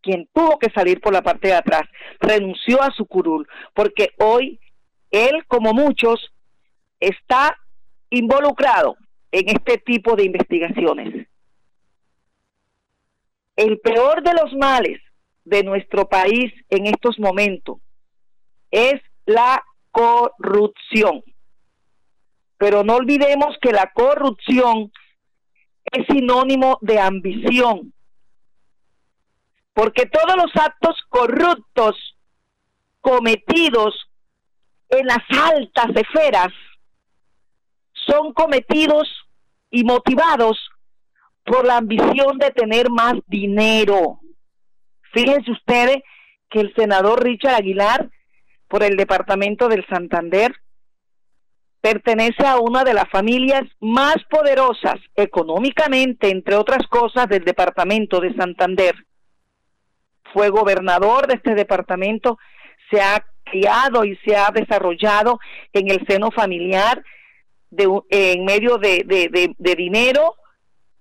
quien 0.00 0.28
tuvo 0.32 0.58
que 0.58 0.70
salir 0.70 1.00
por 1.00 1.12
la 1.12 1.22
parte 1.22 1.48
de 1.48 1.54
atrás, 1.54 1.82
renunció 2.20 2.82
a 2.82 2.90
su 2.90 3.06
curul, 3.06 3.46
porque 3.74 4.10
hoy 4.18 4.60
él, 5.10 5.44
como 5.46 5.72
muchos, 5.72 6.32
está 7.00 7.58
involucrado 8.10 8.96
en 9.32 9.48
este 9.48 9.78
tipo 9.78 10.16
de 10.16 10.24
investigaciones 10.24 11.29
el 13.60 13.78
peor 13.80 14.22
de 14.22 14.32
los 14.32 14.54
males 14.54 15.02
de 15.44 15.62
nuestro 15.62 16.08
país 16.08 16.50
en 16.70 16.86
estos 16.86 17.18
momentos 17.18 17.76
es 18.70 19.02
la 19.26 19.62
corrupción. 19.90 21.22
Pero 22.56 22.84
no 22.84 22.96
olvidemos 22.96 23.58
que 23.60 23.72
la 23.72 23.90
corrupción 23.92 24.90
es 25.92 26.06
sinónimo 26.06 26.78
de 26.80 27.00
ambición. 27.00 27.92
Porque 29.74 30.06
todos 30.06 30.36
los 30.36 30.56
actos 30.56 30.96
corruptos 31.10 32.16
cometidos 33.02 33.94
en 34.88 35.06
las 35.06 35.24
altas 35.52 35.88
esferas 35.96 36.52
son 37.92 38.32
cometidos 38.32 39.06
y 39.70 39.84
motivados 39.84 40.58
por 41.50 41.66
la 41.66 41.78
ambición 41.78 42.38
de 42.38 42.52
tener 42.52 42.90
más 42.90 43.14
dinero. 43.26 44.20
Fíjense 45.12 45.50
ustedes 45.50 45.96
que 46.48 46.60
el 46.60 46.72
senador 46.76 47.24
Richard 47.24 47.56
Aguilar, 47.56 48.08
por 48.68 48.84
el 48.84 48.96
departamento 48.96 49.66
del 49.66 49.84
Santander, 49.88 50.54
pertenece 51.80 52.46
a 52.46 52.58
una 52.58 52.84
de 52.84 52.94
las 52.94 53.08
familias 53.10 53.64
más 53.80 54.14
poderosas 54.30 55.00
económicamente, 55.16 56.30
entre 56.30 56.54
otras 56.54 56.86
cosas, 56.86 57.26
del 57.26 57.44
departamento 57.44 58.20
de 58.20 58.32
Santander. 58.36 58.94
Fue 60.32 60.50
gobernador 60.50 61.26
de 61.26 61.34
este 61.34 61.56
departamento, 61.56 62.38
se 62.92 63.02
ha 63.02 63.26
criado 63.42 64.04
y 64.04 64.14
se 64.18 64.36
ha 64.36 64.52
desarrollado 64.52 65.40
en 65.72 65.90
el 65.90 66.06
seno 66.06 66.30
familiar 66.30 67.02
de, 67.70 67.88
en 68.10 68.44
medio 68.44 68.78
de, 68.78 69.02
de 69.58 69.74
dinero 69.74 70.36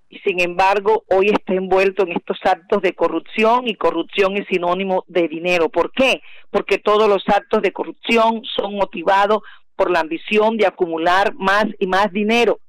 y 0.09 0.17
sin 0.19 0.41
embargo 0.41 1.03
hoy 1.07 1.27
está 1.27 1.53
envuelto 1.53 2.03
en 2.03 2.13
estos 2.13 2.39
actos 2.43 2.81
de 2.81 2.93
corrupción 2.93 3.67
y 3.67 3.75
corrupción 3.75 4.35
es 4.37 4.47
sinónimo 4.47 5.05
de 5.07 5.27
dinero. 5.27 5.69
¿Por 5.69 5.91
qué? 5.91 6.21
Porque 6.49 6.79
todos 6.79 7.07
los 7.07 7.23
actos 7.27 7.61
de 7.61 7.71
corrupción 7.71 8.41
son 8.55 8.75
motivados 8.75 9.43
por 9.75 9.91
la 9.91 9.99
ambición 9.99 10.57
de 10.57 10.65
acumular 10.65 11.35
más 11.35 11.65
y 11.79 11.85
más 11.85 12.11
dinero. 12.11 12.59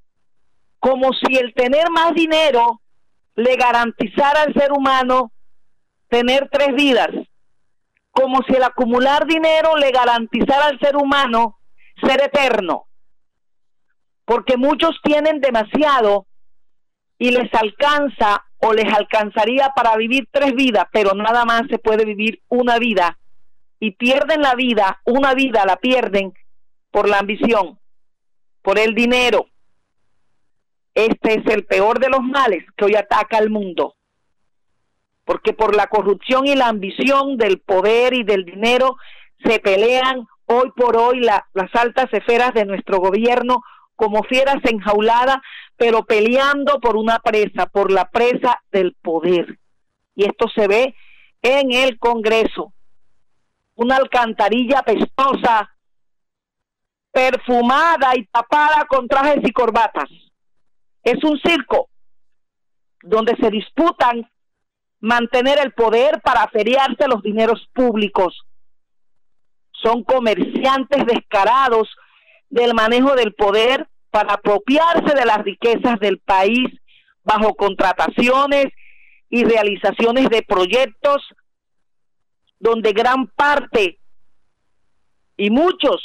Como 0.78 1.12
si 1.14 1.36
el 1.36 1.54
tener 1.54 1.90
más 1.90 2.14
dinero 2.14 2.82
le 3.36 3.56
garantizara 3.56 4.42
al 4.42 4.52
ser 4.52 4.72
humano 4.72 5.32
tener 6.08 6.48
tres 6.52 6.74
vidas. 6.74 7.08
Como 8.10 8.42
si 8.46 8.54
el 8.54 8.64
acumular 8.64 9.26
dinero 9.26 9.76
le 9.76 9.90
garantizara 9.92 10.66
al 10.66 10.78
ser 10.78 10.96
humano 10.96 11.58
ser 12.02 12.22
eterno. 12.22 12.84
Porque 14.26 14.58
muchos 14.58 15.00
tienen 15.02 15.40
demasiado 15.40 16.26
y 17.20 17.30
les 17.30 17.52
alcanza 17.54 18.46
o 18.60 18.72
les 18.72 18.90
alcanzaría 18.92 19.72
para 19.76 19.94
vivir 19.96 20.26
tres 20.32 20.54
vidas, 20.54 20.86
pero 20.90 21.12
nada 21.14 21.44
más 21.44 21.64
se 21.68 21.78
puede 21.78 22.06
vivir 22.06 22.40
una 22.48 22.78
vida 22.78 23.18
y 23.78 23.90
pierden 23.92 24.40
la 24.40 24.54
vida, 24.54 25.02
una 25.04 25.34
vida 25.34 25.66
la 25.66 25.76
pierden 25.76 26.32
por 26.90 27.08
la 27.08 27.18
ambición, 27.18 27.78
por 28.62 28.78
el 28.78 28.94
dinero. 28.94 29.46
Este 30.94 31.34
es 31.34 31.46
el 31.54 31.66
peor 31.66 32.00
de 32.00 32.08
los 32.08 32.22
males 32.22 32.64
que 32.74 32.86
hoy 32.86 32.94
ataca 32.94 33.36
al 33.36 33.50
mundo. 33.50 33.96
Porque 35.26 35.52
por 35.52 35.76
la 35.76 35.88
corrupción 35.88 36.46
y 36.46 36.56
la 36.56 36.68
ambición 36.68 37.36
del 37.36 37.60
poder 37.60 38.14
y 38.14 38.24
del 38.24 38.46
dinero 38.46 38.96
se 39.44 39.58
pelean 39.58 40.26
hoy 40.46 40.70
por 40.74 40.96
hoy 40.96 41.20
las 41.20 41.74
altas 41.74 42.08
esferas 42.12 42.54
de 42.54 42.64
nuestro 42.64 42.98
gobierno 42.98 43.62
como 44.00 44.22
fieras 44.22 44.64
enjauladas 44.64 45.36
pero 45.76 46.06
peleando 46.06 46.80
por 46.80 46.96
una 46.96 47.18
presa, 47.18 47.66
por 47.66 47.92
la 47.92 48.08
presa 48.08 48.62
del 48.72 48.94
poder. 48.94 49.58
Y 50.14 50.24
esto 50.24 50.46
se 50.54 50.66
ve 50.66 50.94
en 51.42 51.70
el 51.70 51.98
Congreso. 51.98 52.72
Una 53.74 53.96
alcantarilla 53.96 54.80
pestosa, 54.80 55.70
perfumada 57.12 58.16
y 58.16 58.24
tapada 58.24 58.86
con 58.86 59.06
trajes 59.06 59.40
y 59.42 59.52
corbatas. 59.52 60.08
Es 61.02 61.22
un 61.22 61.38
circo 61.38 61.90
donde 63.02 63.36
se 63.36 63.50
disputan 63.50 64.30
mantener 65.00 65.58
el 65.58 65.74
poder 65.74 66.22
para 66.22 66.48
feriarse 66.48 67.06
los 67.06 67.22
dineros 67.22 67.68
públicos. 67.74 68.38
Son 69.72 70.04
comerciantes 70.04 71.04
descarados 71.04 71.88
del 72.48 72.72
manejo 72.72 73.14
del 73.14 73.34
poder 73.34 73.89
para 74.10 74.34
apropiarse 74.34 75.14
de 75.14 75.24
las 75.24 75.38
riquezas 75.38 75.98
del 76.00 76.18
país 76.18 76.68
bajo 77.22 77.54
contrataciones 77.54 78.66
y 79.28 79.44
realizaciones 79.44 80.28
de 80.28 80.42
proyectos 80.42 81.22
donde 82.58 82.92
gran 82.92 83.28
parte 83.28 83.98
y 85.36 85.50
muchos 85.50 86.02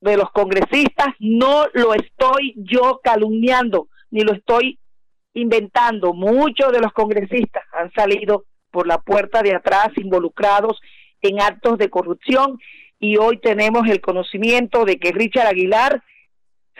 de 0.00 0.16
los 0.16 0.30
congresistas 0.30 1.08
no 1.18 1.64
lo 1.74 1.94
estoy 1.94 2.54
yo 2.56 3.00
calumniando 3.02 3.88
ni 4.10 4.22
lo 4.22 4.32
estoy 4.32 4.78
inventando. 5.34 6.12
Muchos 6.14 6.72
de 6.72 6.80
los 6.80 6.92
congresistas 6.92 7.64
han 7.72 7.92
salido 7.92 8.44
por 8.70 8.86
la 8.86 8.98
puerta 8.98 9.42
de 9.42 9.54
atrás 9.54 9.88
involucrados 9.96 10.80
en 11.22 11.40
actos 11.40 11.78
de 11.78 11.90
corrupción 11.90 12.58
y 12.98 13.16
hoy 13.16 13.38
tenemos 13.38 13.88
el 13.88 14.00
conocimiento 14.00 14.84
de 14.84 14.98
que 14.98 15.12
Richard 15.12 15.48
Aguilar, 15.48 16.02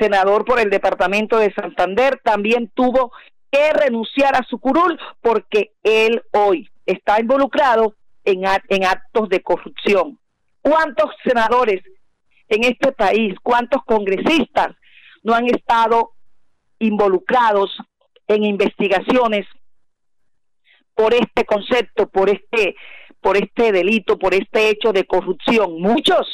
senador 0.01 0.45
por 0.45 0.59
el 0.59 0.71
departamento 0.71 1.39
de 1.39 1.53
Santander, 1.53 2.21
también 2.25 2.71
tuvo 2.75 3.13
que 3.51 3.73
renunciar 3.73 4.35
a 4.35 4.47
su 4.49 4.59
curul 4.59 4.99
porque 5.21 5.73
él 5.83 6.23
hoy 6.33 6.71
está 6.87 7.21
involucrado 7.21 7.95
en, 8.25 8.45
en 8.69 8.85
actos 8.85 9.29
de 9.29 9.43
corrupción. 9.43 10.19
¿Cuántos 10.63 11.11
senadores 11.25 11.83
en 12.49 12.65
este 12.65 12.93
país, 12.93 13.35
cuántos 13.43 13.83
congresistas 13.85 14.77
no 15.23 15.35
han 15.35 15.47
estado 15.47 16.13
involucrados 16.79 17.77
en 18.27 18.45
investigaciones 18.45 19.47
por 20.95 21.15
este 21.15 21.45
concepto, 21.45 22.09
por 22.09 22.29
este, 22.29 22.75
por 23.21 23.37
este 23.37 23.73
delito, 23.73 24.19
por 24.19 24.35
este 24.35 24.69
hecho 24.69 24.93
de 24.93 25.07
corrupción. 25.07 25.81
Muchos, 25.81 26.27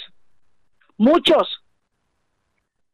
muchos. 0.97 1.63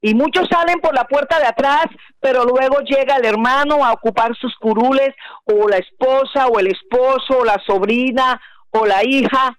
Y 0.05 0.15
muchos 0.15 0.49
salen 0.51 0.81
por 0.81 0.95
la 0.95 1.05
puerta 1.05 1.39
de 1.39 1.47
atrás, 1.47 1.87
pero 2.21 2.45
luego 2.45 2.81
llega 2.81 3.17
el 3.17 3.25
hermano 3.25 3.85
a 3.85 3.93
ocupar 3.93 4.37
sus 4.37 4.55
curules, 4.57 5.15
o 5.45 5.69
la 5.69 5.77
esposa, 5.77 6.49
o 6.49 6.59
el 6.59 6.67
esposo, 6.67 7.39
o 7.39 7.45
la 7.45 7.63
sobrina, 7.65 8.41
o 8.71 8.85
la 8.85 9.05
hija, 9.05 9.57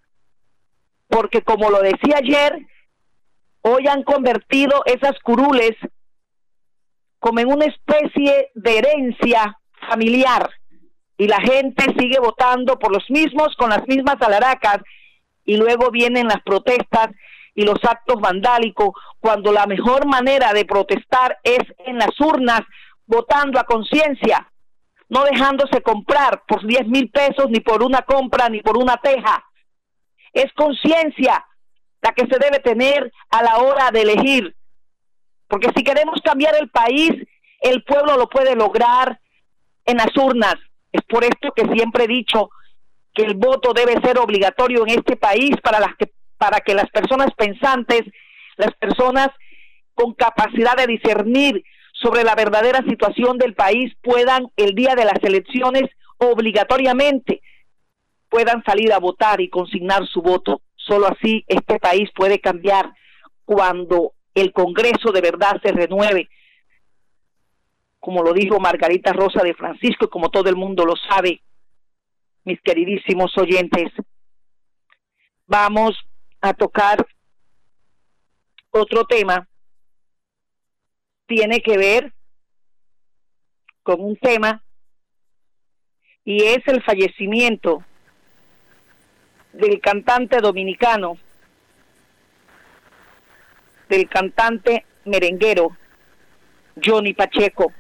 porque 1.08 1.44
como 1.44 1.70
lo 1.70 1.82
decía 1.82 2.18
ayer, 2.18 2.58
hoy 3.62 3.88
han 3.88 4.04
convertido 4.04 4.84
esas 4.86 5.18
curules 5.20 5.78
como 7.20 7.40
en 7.40 7.48
una 7.48 7.66
especie 7.66 8.50
de 8.54 8.78
herencia 8.80 9.58
familiar. 9.88 10.50
Y 11.18 11.28
la 11.28 11.40
gente 11.40 11.86
sigue 11.98 12.20
votando 12.20 12.78
por 12.78 12.92
los 12.92 13.10
mismos 13.10 13.56
con 13.56 13.70
las 13.70 13.88
mismas 13.88 14.22
alaracas 14.22 14.80
y 15.46 15.56
luego 15.56 15.90
vienen 15.92 16.28
las 16.28 16.42
protestas 16.44 17.10
y 17.56 17.64
los 17.64 17.78
actos 17.84 18.20
vandálicos 18.20 18.90
cuando 19.20 19.52
la 19.52 19.66
mejor 19.66 20.06
manera 20.06 20.54
de 20.54 20.66
protestar 20.66 21.40
es 21.44 21.62
en 21.86 21.98
las 21.98 22.20
urnas 22.20 22.62
votando 23.06 23.60
a 23.60 23.66
conciencia, 23.66 24.52
no 25.10 25.24
dejándose 25.26 25.82
comprar 25.82 26.44
por 26.48 26.66
10 26.66 26.88
mil 26.88 27.10
pesos 27.10 27.46
ni 27.50 27.60
por 27.60 27.84
una 27.84 28.02
compra 28.02 28.50
ni 28.50 28.62
por 28.62 28.78
una 28.78 28.98
teja. 28.98 29.44
Es 30.32 30.52
conciencia 30.54 31.46
la 32.02 32.12
que 32.14 32.26
se 32.28 32.40
debe 32.40 32.60
tener 32.60 33.12
a 33.30 33.44
la 33.44 33.58
hora 33.58 33.92
de 33.92 34.02
elegir. 34.02 34.56
Porque 35.48 35.70
si 35.76 35.84
queremos 35.84 36.20
cambiar 36.24 36.56
el 36.60 36.70
país, 36.70 37.12
el 37.62 37.84
pueblo 37.84 38.18
lo 38.18 38.28
puede 38.28 38.56
lograr 38.56 39.20
en 39.86 39.98
las 39.98 40.16
urnas. 40.18 40.56
Es 40.92 41.02
por 41.04 41.24
esto 41.24 41.52
que 41.56 41.66
siempre 41.74 42.06
he 42.06 42.08
dicho 42.08 42.50
que 43.14 43.24
el 43.24 43.36
voto 43.36 43.74
debe 43.74 44.02
ser 44.02 44.18
obligatorio 44.18 44.84
en 44.86 45.00
este 45.00 45.16
país 45.16 45.56
para 45.62 45.80
las 45.80 45.96
que 45.96 46.12
para 46.44 46.60
que 46.60 46.74
las 46.76 46.90
personas 46.90 47.30
pensantes, 47.38 48.02
las 48.58 48.74
personas 48.74 49.30
con 49.94 50.14
capacidad 50.14 50.76
de 50.76 50.88
discernir 50.88 51.64
sobre 51.94 52.26
la 52.26 52.36
verdadera 52.36 52.84
situación 52.86 53.38
del 53.38 53.54
país 53.54 53.94
puedan 54.02 54.52
el 54.58 54.76
día 54.76 54.94
de 54.94 55.06
las 55.06 55.24
elecciones 55.24 55.84
obligatoriamente 56.18 57.42
puedan 58.28 58.62
salir 58.66 58.92
a 58.92 59.00
votar 59.00 59.40
y 59.40 59.48
consignar 59.48 60.06
su 60.06 60.22
voto. 60.22 60.60
Solo 60.76 61.08
así 61.08 61.46
este 61.48 61.80
país 61.80 62.10
puede 62.14 62.42
cambiar 62.42 62.92
cuando 63.46 64.12
el 64.36 64.52
Congreso 64.52 65.14
de 65.14 65.22
verdad 65.22 65.62
se 65.64 65.72
renueve 65.72 66.28
como 68.02 68.22
lo 68.22 68.34
dijo 68.34 68.60
Margarita 68.60 69.14
Rosa 69.14 69.42
de 69.44 69.54
Francisco, 69.54 70.06
y 70.06 70.10
como 70.10 70.30
todo 70.30 70.50
el 70.50 70.58
mundo 70.58 70.84
lo 70.84 70.96
sabe, 71.10 71.42
mis 72.44 72.60
queridísimos 72.60 73.32
oyentes, 73.38 73.94
vamos 75.48 75.96
a 76.44 76.54
tocar 76.54 77.06
otro 78.70 79.06
tema. 79.06 79.48
Tiene 81.26 81.62
que 81.62 81.78
ver 81.78 82.14
con 83.82 84.02
un 84.02 84.18
tema 84.18 84.62
y 86.26 86.44
es 86.44 86.60
el 86.68 86.84
fallecimiento 86.84 87.84
del 89.54 89.80
cantante 89.80 90.40
dominicano, 90.42 91.18
del 93.88 94.10
cantante 94.10 94.86
merenguero 95.06 95.78
Johnny 96.84 97.14
Pacheco 97.14 97.72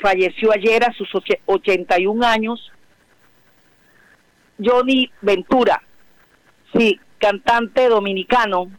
falleció 0.00 0.52
ayer 0.52 0.84
a 0.84 0.92
sus 0.92 1.08
81 1.46 2.24
años. 2.24 2.72
Johnny 4.62 5.10
Ventura, 5.20 5.82
sí, 6.72 7.00
cantante 7.18 7.88
dominicano, 7.88 8.70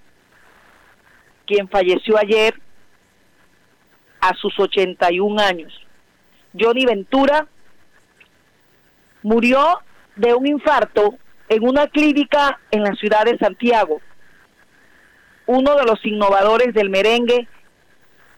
quien 1.45 1.67
falleció 1.69 2.17
ayer 2.17 2.59
a 4.21 4.33
sus 4.35 4.57
81 4.59 5.41
años. 5.41 5.73
Johnny 6.57 6.85
Ventura 6.85 7.47
murió 9.21 9.79
de 10.15 10.33
un 10.33 10.47
infarto 10.47 11.15
en 11.47 11.67
una 11.67 11.87
clínica 11.87 12.59
en 12.71 12.83
la 12.83 12.93
ciudad 12.95 13.25
de 13.25 13.37
Santiago. 13.37 14.01
Uno 15.45 15.75
de 15.75 15.85
los 15.85 16.05
innovadores 16.05 16.73
del 16.73 16.89
merengue, 16.89 17.47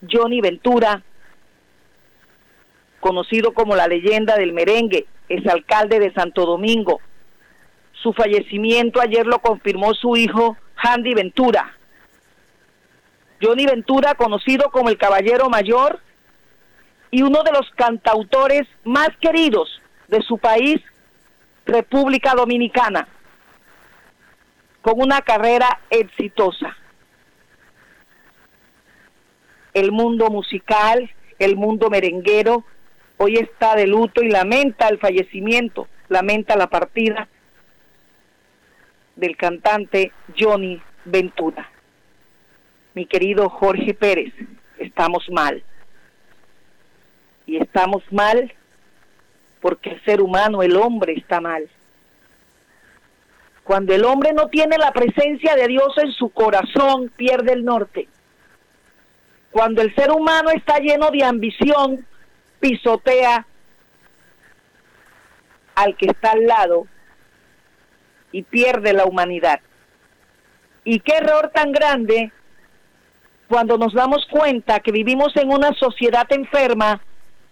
Johnny 0.10 0.40
Ventura, 0.42 1.04
conocido 3.00 3.54
como 3.54 3.76
la 3.76 3.88
leyenda 3.88 4.38
del 4.38 4.54
merengue, 4.54 5.08
es 5.28 5.46
alcalde 5.48 6.00
de 6.00 6.14
Santo 6.14 6.46
Domingo. 6.46 7.02
Su 8.02 8.14
fallecimiento 8.14 9.00
ayer 9.00 9.28
lo 9.28 9.40
confirmó 9.40 9.94
su 9.94 10.16
hijo 10.16 10.58
Handy 10.76 11.14
Ventura. 11.14 11.76
Johnny 13.40 13.66
Ventura, 13.66 14.16
conocido 14.16 14.72
como 14.72 14.90
el 14.90 14.98
Caballero 14.98 15.50
Mayor 15.50 16.00
y 17.12 17.22
uno 17.22 17.44
de 17.44 17.52
los 17.52 17.70
cantautores 17.76 18.68
más 18.84 19.10
queridos 19.20 19.82
de 20.08 20.22
su 20.22 20.38
país, 20.38 20.82
República 21.66 22.34
Dominicana, 22.34 23.08
con 24.82 25.00
una 25.00 25.22
carrera 25.22 25.82
exitosa. 25.90 26.76
El 29.74 29.92
mundo 29.92 30.30
musical, 30.30 31.10
el 31.38 31.56
mundo 31.56 31.90
merenguero, 31.90 32.64
hoy 33.18 33.38
está 33.38 33.76
de 33.76 33.86
luto 33.86 34.24
y 34.24 34.30
lamenta 34.30 34.88
el 34.88 34.98
fallecimiento, 34.98 35.88
lamenta 36.10 36.56
la 36.56 36.68
partida 36.68 37.28
del 39.16 39.38
cantante 39.38 40.12
Johnny 40.38 40.82
Ventura. 41.06 41.70
Mi 42.94 43.06
querido 43.06 43.50
Jorge 43.50 43.94
Pérez, 43.94 44.34
estamos 44.78 45.30
mal. 45.30 45.64
Y 47.46 47.58
estamos 47.58 48.04
mal 48.12 48.54
porque 49.62 49.92
el 49.92 50.04
ser 50.04 50.22
humano, 50.22 50.64
el 50.64 50.76
hombre, 50.76 51.14
está 51.14 51.40
mal. 51.40 51.70
Cuando 53.64 53.94
el 53.94 54.04
hombre 54.04 54.34
no 54.34 54.48
tiene 54.48 54.78
la 54.78 54.92
presencia 54.92 55.56
de 55.56 55.68
Dios 55.68 55.94
en 55.98 56.12
su 56.12 56.30
corazón, 56.30 57.12
pierde 57.16 57.54
el 57.54 57.64
norte. 57.64 58.08
Cuando 59.52 59.82
el 59.82 59.94
ser 59.96 60.12
humano 60.12 60.50
está 60.50 60.80
lleno 60.80 61.12
de 61.12 61.24
ambición, 61.24 62.06
pisotea 62.60 63.46
al 65.76 65.96
que 65.96 66.08
está 66.08 66.32
al 66.32 66.46
lado 66.46 66.88
y 68.32 68.44
pierde 68.44 68.94
la 68.94 69.06
humanidad. 69.06 69.60
Y 70.84 71.00
qué 71.00 71.18
error 71.18 71.52
tan 71.54 71.72
grande 71.72 72.32
cuando 73.48 73.78
nos 73.78 73.94
damos 73.94 74.26
cuenta 74.32 74.80
que 74.80 74.92
vivimos 74.92 75.36
en 75.36 75.52
una 75.52 75.74
sociedad 75.74 76.26
enferma 76.32 77.02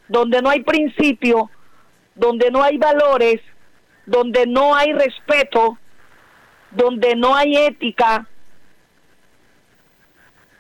donde 0.08 0.42
no 0.42 0.50
hay 0.50 0.64
principio, 0.64 1.50
donde 2.16 2.52
no 2.52 2.64
hay 2.64 2.78
valores, 2.78 3.42
donde 4.06 4.48
no 4.48 4.76
hay 4.76 4.94
respeto, 4.94 5.78
donde 6.72 7.16
no 7.16 7.36
hay 7.36 7.56
ética. 7.56 8.28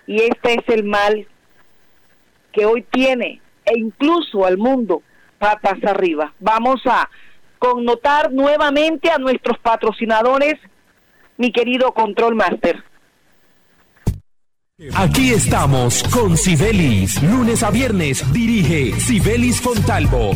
Y 0.05 0.21
este 0.21 0.55
es 0.55 0.69
el 0.69 0.84
mal 0.84 1.27
que 2.51 2.65
hoy 2.65 2.84
tiene 2.84 3.41
e 3.65 3.77
incluso 3.77 4.45
al 4.45 4.58
mundo 4.58 5.03
patas 5.38 5.84
arriba. 5.84 6.34
Vamos 6.39 6.82
a 6.86 7.10
connotar 7.60 8.32
nuevamente 8.32 9.12
a 9.12 9.17
nuestros 9.17 9.60
patrocinadores, 9.60 10.56
mi 11.38 11.52
querido 11.52 11.93
Control 11.93 12.36
Master. 12.36 12.84
Aquí 14.95 15.32
estamos 15.32 16.04
con 16.04 16.38
Sibelis. 16.38 17.22
Lunes 17.22 17.63
a 17.63 17.69
viernes 17.69 18.24
dirige 18.32 18.98
Sibelis 18.98 19.60
Fontalvo. 19.60 20.32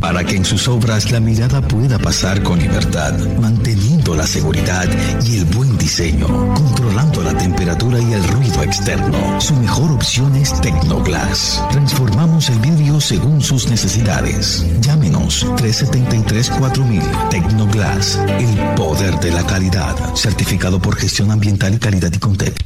Para 0.00 0.22
que 0.22 0.36
en 0.36 0.44
sus 0.44 0.68
obras 0.68 1.10
la 1.10 1.18
mirada 1.18 1.60
pueda 1.60 1.98
pasar 1.98 2.42
con 2.42 2.60
libertad, 2.60 3.14
manteniendo 3.40 3.95
la 4.14 4.26
seguridad 4.26 4.88
y 5.24 5.38
el 5.38 5.44
buen 5.46 5.76
diseño, 5.78 6.26
controlando 6.54 7.22
la 7.22 7.36
temperatura 7.36 7.98
y 7.98 8.12
el 8.12 8.28
ruido 8.28 8.62
externo. 8.62 9.40
Su 9.40 9.54
mejor 9.56 9.90
opción 9.92 10.36
es 10.36 10.60
Tecnoglass. 10.60 11.62
Transformamos 11.70 12.48
el 12.50 12.58
vidrio 12.60 13.00
según 13.00 13.40
sus 13.40 13.68
necesidades. 13.68 14.64
Llámenos 14.80 15.46
373-4000 15.46 17.28
Tecnoglass. 17.30 18.18
El 18.38 18.74
poder 18.74 19.18
de 19.20 19.32
la 19.32 19.44
calidad. 19.46 19.96
Certificado 20.14 20.80
por 20.80 20.96
gestión 20.96 21.30
ambiental 21.30 21.74
y 21.74 21.78
calidad 21.78 22.12
y 22.12 22.18
Contec. 22.18 22.65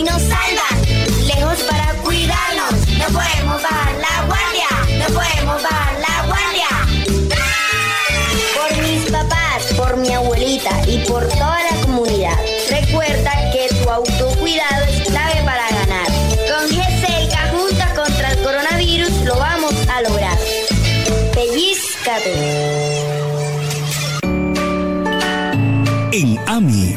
hoy 0.00 0.04
nos 0.04 0.22
salvan. 0.22 1.26
Lejos 1.26 1.58
para 1.62 1.92
cuidarnos. 2.02 2.72
No 2.98 3.06
podemos 3.06 3.62
bajar 3.62 3.94
la 3.94 4.26
guardia. 4.26 4.98
No 4.98 5.14
podemos 5.14 5.62
bajar 5.62 5.94
la 6.00 6.26
guardia. 6.26 6.68
Por 8.56 8.82
mis 8.82 9.10
papás, 9.10 9.64
por 9.76 9.96
mi 9.96 10.12
abuelita 10.12 10.70
y 10.86 10.98
por 11.06 11.26
toda 11.28 11.58
la 11.70 11.76
comunidad. 11.82 12.36
Recuerda 12.70 13.32
que 13.52 13.68
tu 13.74 13.90
autocuidado 13.90 14.84
es 14.88 15.08
clave 15.08 15.42
para 15.44 15.68
ganar. 15.70 16.06
Con 16.48 16.68
GESELCA 16.68 17.48
juntas 17.52 17.92
contra 17.94 18.32
el 18.32 18.42
coronavirus 18.42 19.12
lo 19.24 19.36
vamos 19.36 19.74
a 19.88 20.02
lograr. 20.02 20.38
Pellizcate. 21.34 22.70
En 26.12 26.38
AMI 26.48 26.89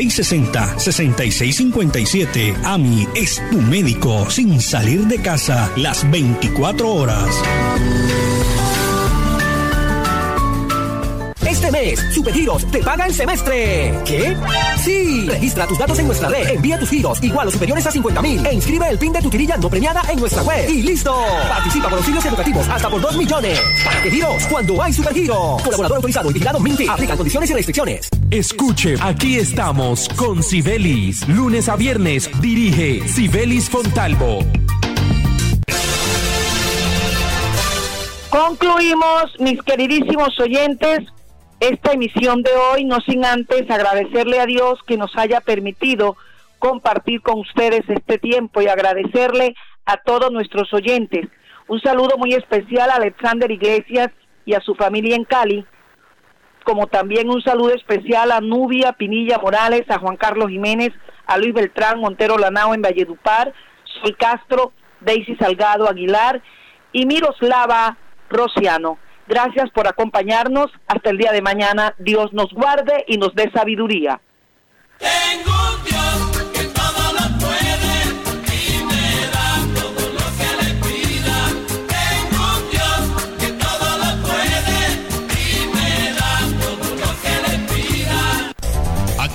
660-6657. 0.00 2.56
AMI 2.64 3.06
es 3.14 3.42
tu 3.50 3.60
médico 3.60 4.30
sin 4.30 4.58
salir 4.60 5.06
de 5.06 5.20
casa 5.20 5.70
las 5.76 6.10
24 6.10 6.88
horas. 6.88 7.28
Este 11.46 11.70
mes, 11.70 12.02
Supergiros 12.14 12.64
te 12.70 12.78
paga 12.78 13.04
el 13.06 13.12
semestre. 13.12 13.92
¿Qué? 14.06 14.34
Sí. 14.82 15.26
Registra 15.28 15.66
tus 15.66 15.78
datos 15.78 15.98
en 15.98 16.06
nuestra 16.06 16.30
red, 16.30 16.48
envía 16.48 16.78
tus 16.78 16.88
giros 16.88 17.22
igual 17.22 17.48
o 17.48 17.50
superiores 17.50 17.86
a 17.86 17.90
50 17.90 18.22
mil 18.22 18.46
e 18.46 18.54
inscribe 18.54 18.88
el 18.88 18.96
PIN 18.98 19.12
de 19.12 19.20
tu 19.20 19.28
tirilla 19.28 19.58
no 19.58 19.68
premiada 19.68 20.00
en 20.08 20.18
nuestra 20.18 20.42
web. 20.42 20.66
Y 20.70 20.80
listo. 20.80 21.14
Participa 21.48 21.90
por 21.90 21.98
auxilios 21.98 22.24
educativos 22.24 22.66
hasta 22.68 22.88
por 22.88 23.02
2 23.02 23.18
millones. 23.18 23.60
¿Para 23.84 24.02
qué 24.02 24.10
giros? 24.10 24.46
Cuando 24.46 24.82
hay 24.82 24.94
Supergiro. 24.94 25.58
Colaborador 25.62 25.96
autorizado 25.96 26.30
y 26.30 26.32
vigilado 26.32 26.58
Minty. 26.58 26.88
Aplican 26.88 27.18
condiciones 27.18 27.50
y 27.50 27.54
restricciones. 27.54 28.08
Escuche, 28.30 28.94
aquí 29.02 29.38
estamos 29.38 30.08
con 30.10 30.40
Sibelis. 30.44 31.28
Lunes 31.28 31.68
a 31.68 31.74
viernes 31.74 32.30
dirige 32.40 33.00
Sibelis 33.08 33.68
Fontalvo. 33.68 34.38
Concluimos, 38.30 39.34
mis 39.40 39.60
queridísimos 39.62 40.38
oyentes, 40.38 41.00
esta 41.58 41.90
emisión 41.90 42.44
de 42.44 42.52
hoy, 42.52 42.84
no 42.84 43.00
sin 43.00 43.24
antes 43.24 43.68
agradecerle 43.68 44.38
a 44.38 44.46
Dios 44.46 44.78
que 44.86 44.96
nos 44.96 45.10
haya 45.16 45.40
permitido 45.40 46.16
compartir 46.60 47.22
con 47.22 47.40
ustedes 47.40 47.82
este 47.88 48.18
tiempo 48.18 48.62
y 48.62 48.68
agradecerle 48.68 49.56
a 49.86 49.96
todos 49.96 50.30
nuestros 50.30 50.72
oyentes. 50.72 51.26
Un 51.66 51.80
saludo 51.80 52.16
muy 52.16 52.34
especial 52.34 52.90
a 52.90 52.94
Alexander 52.94 53.50
Iglesias 53.50 54.12
y 54.46 54.54
a 54.54 54.60
su 54.60 54.76
familia 54.76 55.16
en 55.16 55.24
Cali, 55.24 55.66
como 56.70 56.86
también 56.86 57.28
un 57.28 57.42
saludo 57.42 57.74
especial 57.74 58.30
a 58.30 58.40
Nubia 58.40 58.92
Pinilla 58.92 59.38
Morales, 59.38 59.82
a 59.88 59.98
Juan 59.98 60.16
Carlos 60.16 60.50
Jiménez, 60.50 60.90
a 61.26 61.36
Luis 61.36 61.52
Beltrán 61.52 61.98
Montero 61.98 62.38
Lanao 62.38 62.74
en 62.74 62.80
Valledupar, 62.80 63.52
Soy 64.00 64.12
Castro, 64.14 64.72
Daisy 65.00 65.34
Salgado 65.34 65.88
Aguilar 65.88 66.40
y 66.92 67.06
Miroslava 67.06 67.96
Rociano. 68.28 68.98
Gracias 69.26 69.68
por 69.70 69.88
acompañarnos. 69.88 70.70
Hasta 70.86 71.10
el 71.10 71.18
día 71.18 71.32
de 71.32 71.42
mañana. 71.42 71.96
Dios 71.98 72.32
nos 72.32 72.52
guarde 72.52 73.04
y 73.08 73.18
nos 73.18 73.34
dé 73.34 73.50
sabiduría. 73.52 74.20
Tengo 74.98 75.99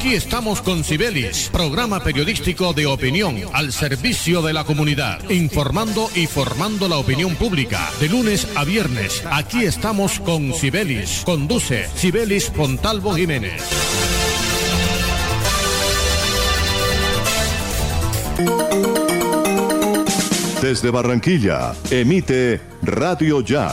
Aquí 0.06 0.14
estamos 0.14 0.62
con 0.62 0.84
Sibelis, 0.84 1.50
programa 1.52 2.00
periodístico 2.00 2.74
de 2.74 2.86
opinión 2.86 3.38
al 3.54 3.74
servicio 3.74 4.44
de 4.44 4.54
la 4.54 4.64
comunidad, 4.64 5.28
informando 5.32 6.12
y 6.14 6.28
formando 6.28 6.88
la 6.88 6.98
opinión 6.98 7.36
pública. 7.36 7.90
De 8.00 8.08
lunes 8.08 8.48
a 8.56 8.64
viernes, 8.66 9.24
aquí 9.32 9.64
estamos 9.64 10.20
con 10.20 10.54
Sibelis. 10.54 11.24
Conduce 11.26 11.88
Sibelis 11.96 12.52
Fontalvo 12.52 13.16
Jiménez. 13.16 13.64
Desde 20.62 20.92
Barranquilla, 20.92 21.74
emite 21.90 22.62
Radio 22.84 23.42
Ya. 23.42 23.72